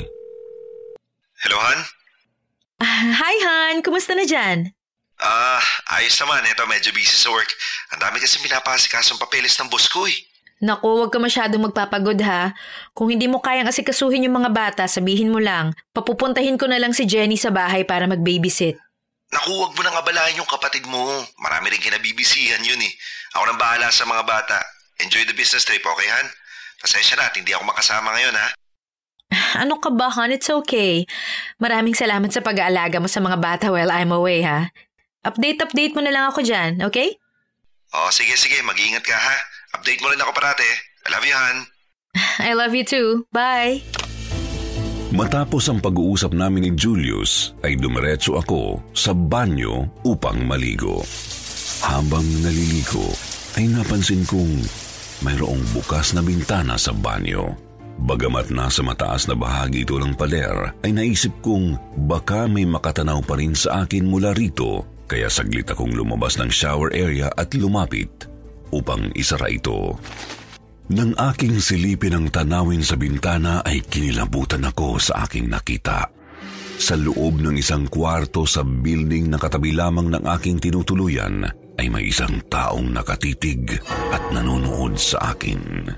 Hello, 1.42 1.58
Han? 1.58 1.80
Ah, 2.78 3.18
hi, 3.18 3.36
Han. 3.42 3.82
Kumusta 3.82 4.14
na 4.14 4.30
dyan? 4.30 4.78
Ah, 5.18 5.66
ayos 5.98 6.22
naman. 6.22 6.46
Ito, 6.46 6.70
medyo 6.70 6.94
busy 6.94 7.18
sa 7.18 7.34
work. 7.34 7.50
Ang 7.98 8.00
dami 8.06 8.22
kasi 8.22 8.38
pinapasikasong 8.46 9.18
papeles 9.18 9.58
ng 9.58 9.74
boss 9.74 9.90
ko 9.90 10.06
eh. 10.06 10.14
Naku, 10.62 11.02
huwag 11.02 11.10
ka 11.10 11.18
masyadong 11.18 11.74
magpapagod 11.74 12.22
ha. 12.22 12.54
Kung 12.94 13.10
hindi 13.10 13.26
mo 13.26 13.42
kayang 13.42 13.74
asikasuhin 13.74 14.30
yung 14.30 14.38
mga 14.38 14.54
bata, 14.54 14.84
sabihin 14.86 15.34
mo 15.34 15.42
lang. 15.42 15.74
Papupuntahin 15.98 16.62
ko 16.62 16.70
na 16.70 16.78
lang 16.78 16.94
si 16.94 17.10
Jenny 17.10 17.42
sa 17.42 17.50
bahay 17.50 17.90
para 17.90 18.06
mag-babysit. 18.06 18.78
Naku, 19.28 19.52
huwag 19.52 19.76
mo 19.76 19.82
nang 19.84 19.98
abalahan 20.00 20.40
yung 20.40 20.48
kapatid 20.48 20.88
mo. 20.88 21.04
Marami 21.44 21.76
rin 21.76 21.84
kinabibisihan 21.84 22.64
yun 22.64 22.80
eh. 22.80 22.94
Ako 23.36 23.44
nang 23.44 23.60
bahala 23.60 23.92
sa 23.92 24.08
mga 24.08 24.24
bata. 24.24 24.58
Enjoy 25.04 25.28
the 25.28 25.36
business 25.36 25.68
trip, 25.68 25.84
okay, 25.84 26.08
Han? 26.08 26.28
Pasensya 26.80 27.20
na 27.20 27.28
at 27.28 27.36
hindi 27.36 27.52
ako 27.52 27.68
makasama 27.68 28.16
ngayon, 28.16 28.36
ha? 28.38 28.48
Ano 29.62 29.82
ka 29.84 29.92
ba, 29.92 30.08
hon? 30.08 30.32
It's 30.32 30.48
okay. 30.48 31.04
Maraming 31.60 31.98
salamat 31.98 32.32
sa 32.32 32.40
pag-aalaga 32.40 33.04
mo 33.04 33.12
sa 33.12 33.20
mga 33.20 33.38
bata 33.42 33.66
while 33.74 33.92
I'm 33.92 34.16
away, 34.16 34.46
ha? 34.48 34.72
Update-update 35.28 35.92
mo 35.98 36.02
na 36.06 36.14
lang 36.14 36.26
ako 36.32 36.46
dyan, 36.46 36.80
okay? 36.88 37.20
Oh, 37.92 38.08
sige, 38.14 38.40
sige. 38.40 38.64
Mag-iingat 38.64 39.04
ka, 39.04 39.16
ha? 39.16 39.36
Update 39.76 40.00
mo 40.00 40.08
rin 40.08 40.22
ako 40.24 40.32
parate. 40.32 40.68
I 41.04 41.12
love 41.12 41.26
you, 41.28 41.36
Han. 41.36 41.58
I 42.48 42.52
love 42.56 42.72
you 42.76 42.88
too. 42.88 43.28
Bye! 43.36 43.84
Matapos 45.08 45.72
ang 45.72 45.80
pag-uusap 45.80 46.36
namin 46.36 46.68
ni 46.68 46.72
Julius, 46.76 47.56
ay 47.64 47.80
dumiretso 47.80 48.36
ako 48.36 48.84
sa 48.92 49.16
banyo 49.16 49.88
upang 50.04 50.44
maligo. 50.44 51.00
Habang 51.80 52.28
naliligo, 52.44 53.16
ay 53.56 53.72
napansin 53.72 54.28
kong 54.28 54.68
mayroong 55.24 55.64
bukas 55.72 56.12
na 56.12 56.20
bintana 56.20 56.76
sa 56.76 56.92
banyo. 56.92 57.56
Bagamat 58.04 58.52
nasa 58.52 58.84
mataas 58.84 59.32
na 59.32 59.40
bahagi 59.40 59.88
ito 59.88 59.96
ng 59.96 60.12
pader, 60.12 60.76
ay 60.84 60.92
naisip 60.92 61.40
kong 61.40 61.80
baka 62.04 62.44
may 62.52 62.68
makatanaw 62.68 63.24
pa 63.24 63.40
rin 63.40 63.56
sa 63.56 63.88
akin 63.88 64.04
mula 64.04 64.36
rito, 64.36 64.84
kaya 65.08 65.32
saglit 65.32 65.72
akong 65.72 65.96
lumabas 65.96 66.36
ng 66.36 66.52
shower 66.52 66.92
area 66.92 67.32
at 67.40 67.56
lumapit 67.56 68.28
upang 68.76 69.08
isara 69.16 69.48
ito. 69.48 69.96
Nang 70.88 71.12
aking 71.20 71.60
silipin 71.60 72.16
ang 72.16 72.28
tanawin 72.32 72.80
sa 72.80 72.96
bintana 72.96 73.60
ay 73.68 73.84
kinilabutan 73.84 74.64
ako 74.64 74.96
sa 74.96 75.28
aking 75.28 75.52
nakita. 75.52 76.08
Sa 76.80 76.96
loob 76.96 77.44
ng 77.44 77.60
isang 77.60 77.92
kwarto 77.92 78.48
sa 78.48 78.64
building 78.64 79.28
na 79.28 79.36
katabi 79.36 79.76
lamang 79.76 80.16
ng 80.16 80.24
aking 80.24 80.64
tinutuluyan 80.64 81.44
ay 81.76 81.92
may 81.92 82.08
isang 82.08 82.40
taong 82.48 82.88
nakatitig 82.96 83.84
at 84.16 84.24
nanonood 84.32 84.96
sa 84.96 85.36
akin. 85.36 85.92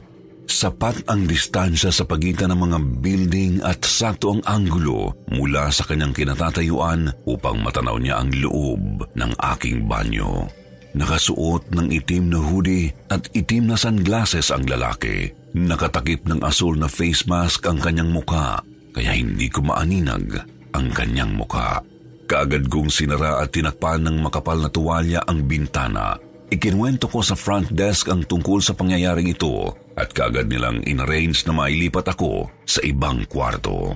Sapat 0.50 1.06
ang 1.06 1.30
distansya 1.30 1.94
sa 1.94 2.10
pagitan 2.10 2.50
ng 2.50 2.60
mga 2.66 2.80
building 3.06 3.54
at 3.62 3.86
sakto 3.86 4.34
ang 4.34 4.42
anggulo 4.50 5.14
mula 5.30 5.70
sa 5.70 5.86
kanyang 5.86 6.18
kinatatayuan 6.18 7.14
upang 7.30 7.62
matanaw 7.62 8.02
niya 8.02 8.18
ang 8.18 8.34
loob 8.34 9.06
ng 9.14 9.32
aking 9.54 9.86
banyo. 9.86 10.50
Nakasuot 10.98 11.70
ng 11.70 11.94
itim 11.94 12.34
na 12.34 12.40
hoodie 12.42 12.90
at 13.14 13.30
itim 13.38 13.70
na 13.70 13.78
sunglasses 13.78 14.50
ang 14.50 14.66
lalaki. 14.66 15.30
Nakatakip 15.54 16.26
ng 16.26 16.42
asul 16.42 16.78
na 16.78 16.90
face 16.90 17.26
mask 17.30 17.66
ang 17.70 17.78
kanyang 17.78 18.10
muka, 18.10 18.62
kaya 18.94 19.14
hindi 19.14 19.50
ko 19.50 19.66
maaninag 19.66 20.46
ang 20.74 20.88
kanyang 20.94 21.34
muka. 21.34 21.82
Kaagad 22.30 22.70
kong 22.70 22.94
sinara 22.94 23.42
at 23.42 23.50
tinakpan 23.50 24.06
ng 24.06 24.22
makapal 24.22 24.62
na 24.62 24.70
tuwalya 24.70 25.26
ang 25.26 25.50
bintana. 25.50 26.18
Ikinwento 26.50 27.06
ko 27.10 27.22
sa 27.22 27.38
front 27.38 27.70
desk 27.70 28.10
ang 28.10 28.26
tungkol 28.26 28.62
sa 28.62 28.74
pangyayaring 28.74 29.30
ito 29.30 29.78
at 29.94 30.10
kaagad 30.14 30.50
nilang 30.50 30.82
inarrange 30.86 31.46
na 31.46 31.54
mailipat 31.54 32.10
ako 32.10 32.50
sa 32.66 32.82
ibang 32.82 33.26
kwarto. 33.30 33.94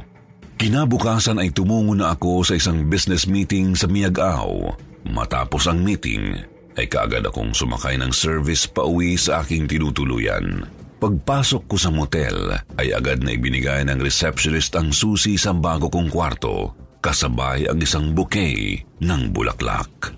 Kinabukasan 0.62 1.41
ay 1.41 1.49
tumungo 1.49 1.97
na 1.97 2.13
ako 2.13 2.45
sa 2.45 2.53
isang 2.53 2.86
business 2.86 3.25
meeting 3.25 3.73
sa 3.73 3.89
Miagao. 3.89 4.77
Matapos 5.10 5.65
ang 5.65 5.82
meeting, 5.82 6.52
ay 6.77 6.89
kaagad 6.89 7.25
akong 7.25 7.53
sumakay 7.53 7.97
ng 8.01 8.09
service 8.09 8.65
pa 8.65 8.86
uwi 8.86 9.17
sa 9.17 9.45
aking 9.45 9.69
tinutuluyan. 9.69 10.65
Pagpasok 10.97 11.67
ko 11.67 11.75
sa 11.75 11.91
motel, 11.91 12.55
ay 12.79 12.95
agad 12.95 13.21
na 13.21 13.36
ibinigay 13.36 13.83
ng 13.83 13.99
receptionist 13.99 14.71
ang 14.79 14.95
susi 14.95 15.36
sa 15.36 15.51
bago 15.51 15.91
kong 15.91 16.07
kwarto, 16.07 16.71
kasabay 17.03 17.67
ang 17.67 17.83
isang 17.83 18.15
bouquet 18.15 18.88
ng 19.03 19.21
bulaklak. 19.36 20.15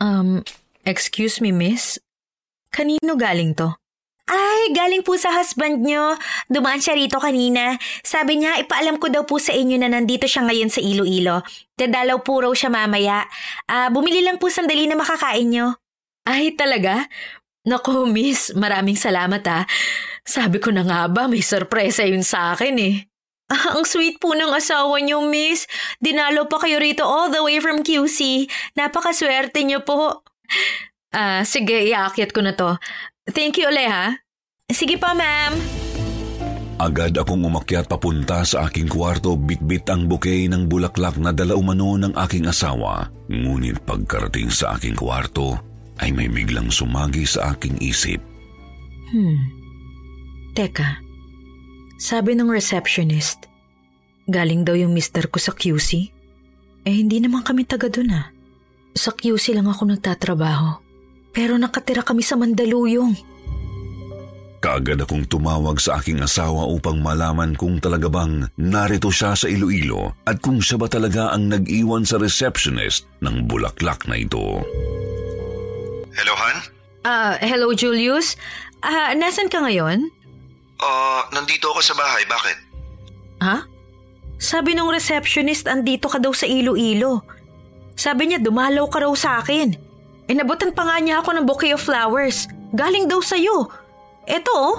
Um, 0.00 0.40
excuse 0.88 1.44
me, 1.44 1.52
miss? 1.52 2.00
Kanino 2.72 3.14
galing 3.14 3.52
to? 3.54 3.76
Ay, 4.24 4.72
galing 4.72 5.04
po 5.04 5.20
sa 5.20 5.28
husband 5.36 5.84
nyo. 5.84 6.16
Dumaan 6.48 6.80
siya 6.80 6.96
rito 6.96 7.20
kanina. 7.20 7.76
Sabi 8.00 8.40
niya, 8.40 8.56
ipaalam 8.64 8.96
ko 8.96 9.12
daw 9.12 9.28
po 9.28 9.36
sa 9.36 9.52
inyo 9.52 9.76
na 9.76 9.92
nandito 9.92 10.24
siya 10.24 10.48
ngayon 10.48 10.72
sa 10.72 10.80
Iloilo. 10.80 11.44
Dadalaw 11.76 12.24
po 12.24 12.40
raw 12.40 12.52
siya 12.56 12.72
mamaya. 12.72 13.28
Ah, 13.68 13.92
bumili 13.92 14.24
lang 14.24 14.40
po 14.40 14.48
sandali 14.48 14.88
na 14.88 14.96
makakain 14.96 15.52
nyo. 15.52 15.76
Ay, 16.24 16.56
talaga? 16.56 17.04
Naku, 17.68 18.08
miss, 18.08 18.56
maraming 18.56 18.96
salamat 18.96 19.44
ah. 19.44 19.68
Sabi 20.24 20.56
ko 20.56 20.72
na 20.72 20.88
nga 20.88 21.04
ba, 21.12 21.28
may 21.28 21.44
sorpresa 21.44 22.08
yun 22.08 22.24
sa 22.24 22.56
akin 22.56 22.76
eh. 22.80 22.96
Ah, 23.44 23.76
ang 23.76 23.84
sweet 23.84 24.24
po 24.24 24.32
ng 24.32 24.56
asawa 24.56 24.96
niyo, 25.04 25.20
miss. 25.20 25.68
Dinalo 26.00 26.48
pa 26.48 26.56
kayo 26.64 26.80
rito 26.80 27.04
all 27.04 27.28
the 27.28 27.44
way 27.44 27.60
from 27.60 27.84
QC. 27.84 28.48
Napakaswerte 28.72 29.60
niyo 29.68 29.84
po. 29.84 30.24
Ah, 31.12 31.44
sige, 31.44 31.84
iaakyat 31.92 32.32
ko 32.32 32.40
na 32.40 32.56
to. 32.56 32.80
Thank 33.24 33.56
you 33.56 33.72
ulit 33.72 33.88
ha. 33.88 34.20
Sige 34.68 35.00
pa, 35.00 35.16
ma'am. 35.16 35.56
Agad 36.76 37.16
akong 37.16 37.40
umakyat 37.40 37.88
papunta 37.88 38.44
sa 38.44 38.68
aking 38.68 38.90
kwarto 38.90 39.38
bitbit 39.38 39.88
ang 39.88 40.04
bouquet 40.04 40.50
ng 40.50 40.68
bulaklak 40.68 41.16
na 41.16 41.32
dala 41.32 41.56
umano 41.56 41.96
ng 41.96 42.12
aking 42.18 42.44
asawa. 42.44 43.08
Ngunit 43.32 43.80
pagkarating 43.88 44.52
sa 44.52 44.76
aking 44.76 44.98
kwarto 44.98 45.56
ay 46.02 46.12
may 46.12 46.28
biglang 46.28 46.68
sumagi 46.68 47.24
sa 47.24 47.56
aking 47.56 47.80
isip. 47.80 48.20
Hmm. 49.08 49.38
Teka. 50.52 51.00
Sabi 51.96 52.36
ng 52.36 52.50
receptionist, 52.50 53.48
galing 54.28 54.66
daw 54.68 54.76
yung 54.76 54.92
mister 54.92 55.30
ko 55.32 55.40
sa 55.40 55.56
QC. 55.56 56.12
Eh 56.84 56.92
hindi 56.92 57.22
naman 57.22 57.40
kami 57.40 57.64
taga 57.64 57.88
dun 57.88 58.12
ah. 58.12 58.28
Sa 58.92 59.16
QC 59.16 59.56
lang 59.56 59.70
ako 59.70 59.88
nagtatrabaho. 59.88 60.83
Pero 61.34 61.58
nakatira 61.58 62.06
kami 62.06 62.22
sa 62.22 62.38
Mandaluyong. 62.38 63.34
Kaagad 64.64 65.04
akong 65.04 65.28
tumawag 65.28 65.76
sa 65.76 66.00
aking 66.00 66.24
asawa 66.24 66.64
upang 66.64 66.96
malaman 67.04 67.52
kung 67.52 67.76
talaga 67.84 68.08
bang 68.08 68.48
narito 68.56 69.12
siya 69.12 69.36
sa 69.36 69.44
Iloilo 69.44 70.16
at 70.24 70.40
kung 70.40 70.56
siya 70.56 70.80
ba 70.80 70.88
talaga 70.88 71.36
ang 71.36 71.52
nag-iwan 71.52 72.08
sa 72.08 72.16
receptionist 72.16 73.04
ng 73.20 73.44
bulaklak 73.44 74.08
na 74.08 74.16
ito. 74.16 74.64
Hello, 76.16 76.32
Han? 76.32 76.56
Ah, 77.04 77.36
hello 77.36 77.76
Julius. 77.76 78.40
Ah, 78.80 79.12
nasan 79.12 79.52
ka 79.52 79.60
ngayon? 79.60 80.08
Ah, 80.80 81.28
nandito 81.36 81.68
ako 81.68 81.84
sa 81.84 81.92
bahay. 81.92 82.24
Bakit? 82.24 82.56
Ha? 83.44 83.68
Sabi 84.40 84.72
ng 84.72 84.88
receptionist 84.88 85.68
andito 85.68 86.08
ka 86.08 86.16
daw 86.16 86.32
sa 86.32 86.48
Iloilo. 86.48 87.20
Sabi 88.00 88.32
niya 88.32 88.40
dumalaw 88.40 88.88
ka 88.88 89.04
raw 89.04 89.12
sa 89.12 89.44
akin. 89.44 89.76
Inabutan 90.24 90.72
pa 90.72 90.88
nga 90.88 90.96
niya 91.00 91.20
ako 91.20 91.30
ng 91.36 91.44
bouquet 91.44 91.76
of 91.76 91.84
flowers. 91.84 92.48
Galing 92.72 93.06
daw 93.06 93.20
sa'yo. 93.20 93.68
Eto 94.24 94.52
oh. 94.52 94.76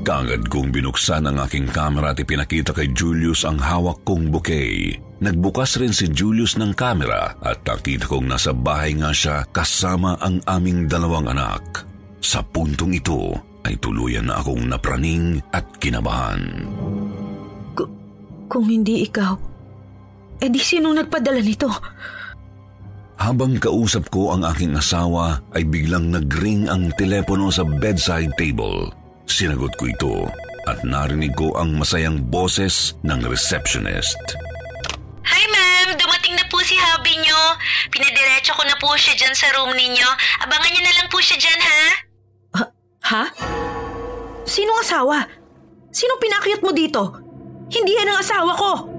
Kaagad 0.00 0.48
kong 0.48 0.72
binuksan 0.72 1.28
ang 1.28 1.36
aking 1.44 1.68
camera 1.68 2.16
at 2.16 2.18
ipinakita 2.22 2.72
kay 2.72 2.88
Julius 2.96 3.44
ang 3.44 3.60
hawak 3.60 4.00
kong 4.06 4.32
bouquet. 4.32 4.96
Nagbukas 5.20 5.76
rin 5.76 5.92
si 5.92 6.08
Julius 6.08 6.56
ng 6.56 6.72
camera 6.72 7.36
at 7.44 7.60
nakita 7.68 8.08
kong 8.08 8.24
nasa 8.24 8.56
bahay 8.56 8.96
nga 8.96 9.12
siya 9.12 9.44
kasama 9.52 10.16
ang 10.24 10.40
aming 10.48 10.88
dalawang 10.88 11.28
anak. 11.28 11.84
Sa 12.24 12.40
puntong 12.40 12.96
ito 12.96 13.36
ay 13.68 13.76
tuluyan 13.76 14.32
na 14.32 14.40
akong 14.40 14.64
napraning 14.64 15.36
at 15.52 15.68
kinabahan. 15.76 16.64
K- 17.76 17.92
kung 18.48 18.64
hindi 18.64 19.04
ikaw, 19.04 19.36
edi 20.40 20.56
sinong 20.56 20.96
nagpadala 20.96 21.44
nito? 21.44 21.68
Habang 23.20 23.60
kausap 23.60 24.08
ko 24.08 24.32
ang 24.32 24.48
aking 24.48 24.80
asawa 24.80 25.44
ay 25.52 25.68
biglang 25.68 26.08
nagring 26.08 26.72
ang 26.72 26.88
telepono 26.96 27.52
sa 27.52 27.68
bedside 27.68 28.32
table. 28.40 28.88
Sinagot 29.28 29.76
ko 29.76 29.84
ito 29.92 30.14
at 30.64 30.80
narinig 30.88 31.36
ko 31.36 31.52
ang 31.52 31.76
masayang 31.76 32.16
boses 32.32 32.96
ng 33.04 33.20
receptionist. 33.28 34.16
Hi 35.28 35.44
ma'am, 35.52 36.00
dumating 36.00 36.32
na 36.32 36.48
po 36.48 36.64
si 36.64 36.80
hubby 36.80 37.12
nyo. 37.20 37.60
Pinadiretso 37.92 38.56
ko 38.56 38.64
na 38.64 38.80
po 38.80 38.96
siya 38.96 39.12
dyan 39.12 39.36
sa 39.36 39.52
room 39.52 39.76
ninyo. 39.76 40.08
Abangan 40.48 40.70
niyo 40.72 40.82
na 40.82 40.96
lang 40.96 41.08
po 41.12 41.20
siya 41.20 41.36
dyan 41.36 41.60
ha? 41.60 41.82
Ha? 43.04 43.24
Sinong 44.48 44.80
asawa? 44.80 45.28
Sinong 45.92 46.24
pinakyat 46.24 46.64
mo 46.64 46.72
dito? 46.72 47.20
Hindi 47.68 48.00
yan 48.00 48.16
ang 48.16 48.24
asawa 48.24 48.52
ko! 48.56 48.89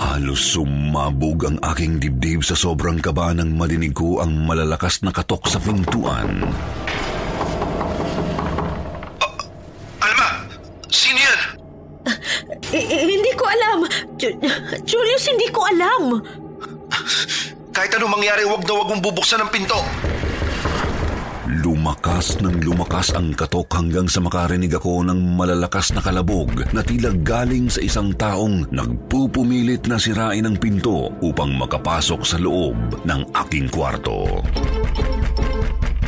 Halos 0.00 0.56
sumabog 0.56 1.44
ang 1.44 1.56
aking 1.60 2.00
dibdib 2.00 2.40
sa 2.40 2.56
sobrang 2.56 2.96
kaba 2.96 3.36
nang 3.36 3.52
madinig 3.52 3.92
ko 3.92 4.24
ang 4.24 4.32
malalakas 4.48 5.04
na 5.04 5.12
katok 5.12 5.44
sa 5.44 5.60
pintuan. 5.60 6.40
Alma, 10.00 10.28
sino 10.88 11.20
yan? 11.20 11.40
Eh, 12.72 12.86
hindi 13.12 13.32
ko 13.36 13.44
alam. 13.44 13.78
Ju- 14.16 14.40
Julius, 14.88 15.24
hindi 15.28 15.52
ko 15.52 15.68
alam. 15.68 16.24
Kahit 17.70 17.92
anong 17.92 18.16
mangyari, 18.16 18.48
wag 18.48 18.64
na 18.64 18.72
wag 18.72 18.88
mong 18.88 19.04
bubuksan 19.04 19.44
ang 19.44 19.52
pinto. 19.52 19.76
Lumakas 21.80 22.36
ng 22.44 22.60
lumakas 22.60 23.08
ang 23.16 23.32
katok 23.32 23.72
hanggang 23.72 24.04
sa 24.04 24.20
makarinig 24.20 24.68
ako 24.76 25.00
ng 25.00 25.16
malalakas 25.32 25.96
na 25.96 26.04
kalabog 26.04 26.52
na 26.76 26.84
tila 26.84 27.08
galing 27.24 27.72
sa 27.72 27.80
isang 27.80 28.12
taong 28.20 28.68
nagpupumilit 28.68 29.88
na 29.88 29.96
sirain 29.96 30.44
ang 30.44 30.60
pinto 30.60 31.08
upang 31.24 31.56
makapasok 31.56 32.20
sa 32.20 32.36
loob 32.36 32.76
ng 33.08 33.32
aking 33.32 33.72
kwarto. 33.72 34.44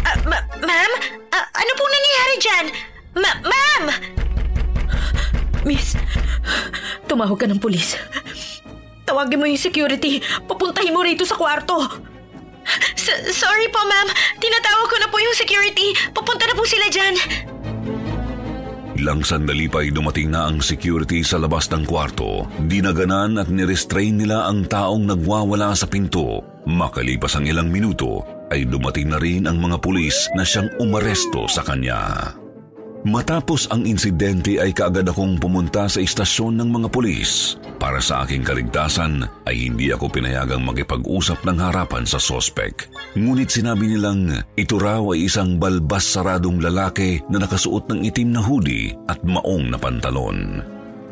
Ah, 0.05 0.17
ma- 0.29 0.45
ma'am? 0.61 0.93
Ah, 1.33 1.47
ano 1.57 1.71
pong 1.73 1.93
nangyayari 1.97 2.35
dyan? 2.37 2.67
Ma- 3.17 3.41
ma'am! 3.41 3.85
Miss, 5.65 5.97
tumawag 7.09 7.41
ka 7.41 7.49
ng 7.49 7.57
pulis. 7.57 7.97
Tawagin 9.09 9.41
mo 9.41 9.49
yung 9.49 9.57
security. 9.57 10.21
Papuntahin 10.45 10.93
mo 10.93 11.01
rito 11.01 11.25
sa 11.25 11.41
kwarto. 11.41 12.12
Sorry 13.33 13.69
po 13.69 13.81
ma'am. 13.85 14.09
Tinatawag 14.41 14.87
ko 14.89 14.97
na 15.01 15.09
po 15.09 15.17
yung 15.21 15.37
security. 15.37 15.95
Papunta 16.13 16.45
na 16.49 16.55
po 16.57 16.65
sila 16.65 16.87
dyan. 16.89 17.15
Ilang 19.03 19.27
sandali 19.27 19.67
pa 19.67 19.83
ay 19.83 19.91
dumating 19.91 20.31
na 20.31 20.47
ang 20.47 20.63
security 20.63 21.27
sa 21.27 21.41
labas 21.41 21.67
ng 21.73 21.83
kwarto. 21.83 22.47
Dinaganan 22.71 23.35
at 23.41 23.51
nirestrain 23.51 24.21
nila 24.21 24.47
ang 24.47 24.69
taong 24.69 25.11
nagwawala 25.11 25.75
sa 25.75 25.91
pinto. 25.91 26.45
Makalipas 26.69 27.35
ang 27.35 27.49
ilang 27.51 27.67
minuto, 27.67 28.23
ay 28.53 28.69
dumating 28.69 29.11
na 29.11 29.19
rin 29.19 29.49
ang 29.49 29.59
mga 29.59 29.81
pulis 29.83 30.31
na 30.37 30.47
siyang 30.47 30.71
umaresto 30.79 31.49
sa 31.51 31.67
kanya. 31.67 32.31
Matapos 33.03 33.67
ang 33.75 33.83
insidente 33.83 34.63
ay 34.63 34.71
kaagad 34.71 35.11
akong 35.11 35.35
pumunta 35.35 35.91
sa 35.91 35.99
istasyon 35.99 36.55
ng 36.63 36.71
mga 36.71 36.89
pulis. 36.95 37.59
Para 37.83 37.99
sa 37.99 38.23
aking 38.23 38.47
kaligtasan 38.47 39.27
ay 39.43 39.67
hindi 39.67 39.91
ako 39.91 40.07
pinayagang 40.07 40.63
makipag-usap 40.63 41.43
ng 41.43 41.59
harapan 41.59 42.07
sa 42.07 42.23
sospek. 42.23 42.87
Ngunit 43.19 43.51
sinabi 43.51 43.91
nilang 43.91 44.47
ito 44.55 44.79
raw 44.79 45.03
ay 45.11 45.27
isang 45.27 45.59
balbas 45.59 46.07
saradong 46.15 46.63
lalaki 46.63 47.19
na 47.27 47.43
nakasuot 47.43 47.91
ng 47.91 48.07
itim 48.07 48.39
na 48.39 48.43
hoodie 48.47 48.95
at 49.11 49.19
maong 49.27 49.75
na 49.75 49.79
pantalon. 49.83 50.63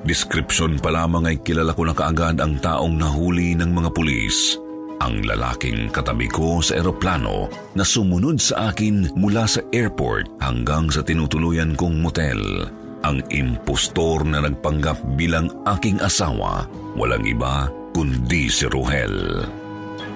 Description 0.07 0.79
pa 0.79 0.95
lamang 0.95 1.27
ay 1.27 1.43
kilala 1.43 1.75
ko 1.75 1.91
na 1.91 1.95
kaagad 1.99 2.39
ang 2.39 2.55
taong 2.63 2.95
nahuli 3.03 3.59
ng 3.59 3.71
mga 3.75 3.91
pulis 3.91 4.63
ang 5.01 5.25
lalaking 5.25 5.89
katabi 5.89 6.29
ko 6.29 6.61
sa 6.61 6.77
eroplano 6.77 7.49
na 7.73 7.83
sumunod 7.83 8.37
sa 8.37 8.71
akin 8.71 9.17
mula 9.17 9.49
sa 9.49 9.65
airport 9.73 10.29
hanggang 10.45 10.93
sa 10.93 11.01
tinutuluyan 11.01 11.73
kong 11.73 12.05
motel. 12.05 12.69
Ang 13.01 13.25
impostor 13.33 14.29
na 14.29 14.45
nagpanggap 14.45 15.01
bilang 15.17 15.49
aking 15.65 15.97
asawa, 16.05 16.69
walang 16.93 17.25
iba 17.25 17.73
kundi 17.97 18.53
si 18.53 18.69
Ruhel. 18.69 19.41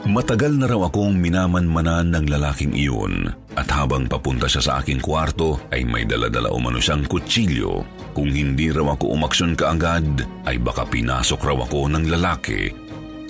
Matagal 0.05 0.61
na 0.61 0.69
raw 0.69 0.85
akong 0.85 1.17
minamanmanan 1.17 2.13
ng 2.13 2.29
lalaking 2.29 2.77
iyon 2.77 3.33
at 3.57 3.65
habang 3.73 4.05
papunta 4.05 4.45
siya 4.45 4.61
sa 4.61 4.73
aking 4.85 5.01
kwarto 5.01 5.57
ay 5.73 5.81
may 5.89 6.05
daladala 6.05 6.53
umano 6.53 6.77
siyang 6.77 7.09
kutsilyo. 7.09 7.89
Kung 8.13 8.29
hindi 8.29 8.69
raw 8.69 8.93
ako 8.93 9.17
umaksyon 9.17 9.57
kaagad 9.57 10.29
ay 10.45 10.61
baka 10.61 10.85
pinasok 10.85 11.41
raw 11.41 11.57
ako 11.65 11.89
ng 11.89 12.05
lalaki 12.13 12.69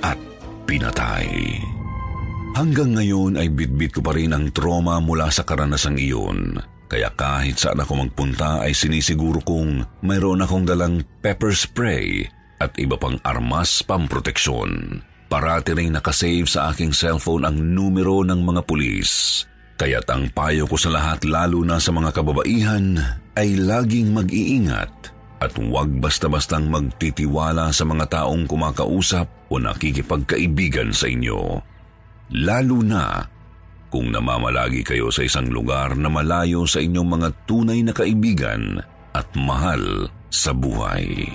at 0.03 0.19
pinatay. 0.67 1.61
Hanggang 2.55 2.95
ngayon 2.95 3.35
ay 3.39 3.51
bitbit 3.51 3.99
ko 3.99 4.01
pa 4.03 4.15
rin 4.15 4.31
ang 4.31 4.51
trauma 4.55 5.03
mula 5.03 5.27
sa 5.31 5.43
karanasang 5.43 5.99
iyon. 5.99 6.59
Kaya 6.87 7.11
kahit 7.15 7.59
saan 7.59 7.83
ako 7.83 8.07
magpunta 8.07 8.63
ay 8.63 8.77
sinisiguro 8.77 9.43
kong 9.43 10.03
mayroon 10.07 10.45
akong 10.45 10.63
dalang 10.63 11.03
pepper 11.19 11.51
spray 11.51 12.23
at 12.63 12.77
iba 12.79 12.95
pang 12.95 13.19
armas 13.27 13.83
pamproteksyon. 13.83 15.03
Parati 15.27 15.75
rin 15.75 15.99
nakasave 15.99 16.47
sa 16.47 16.71
aking 16.71 16.95
cellphone 16.95 17.43
ang 17.43 17.59
numero 17.59 18.23
ng 18.23 18.39
mga 18.39 18.63
pulis. 18.63 19.43
Kaya't 19.75 20.07
ang 20.07 20.31
payo 20.31 20.71
ko 20.71 20.79
sa 20.79 20.95
lahat 20.95 21.27
lalo 21.27 21.67
na 21.67 21.83
sa 21.83 21.91
mga 21.91 22.15
kababaihan 22.15 22.95
ay 23.35 23.59
laging 23.59 24.15
mag-iingat 24.15 25.14
at 25.45 25.53
huwag 25.61 26.01
basta-bastang 26.01 26.73
magtitiwala 26.73 27.69
sa 27.69 27.85
mga 27.85 28.09
taong 28.09 28.49
kumakausap 28.49 29.29
o 29.53 29.61
nakikipagkaibigan 29.61 30.97
sa 30.97 31.05
inyo. 31.07 31.61
Lalo 32.33 32.81
na 32.81 33.29
kung 33.93 34.09
namamalagi 34.11 34.83
kayo 34.83 35.13
sa 35.13 35.23
isang 35.23 35.53
lugar 35.53 35.95
na 35.95 36.09
malayo 36.09 36.65
sa 36.65 36.81
inyong 36.83 37.09
mga 37.21 37.29
tunay 37.45 37.85
na 37.85 37.93
kaibigan 37.93 38.83
at 39.15 39.29
mahal 39.39 40.11
sa 40.33 40.51
buhay. 40.51 41.31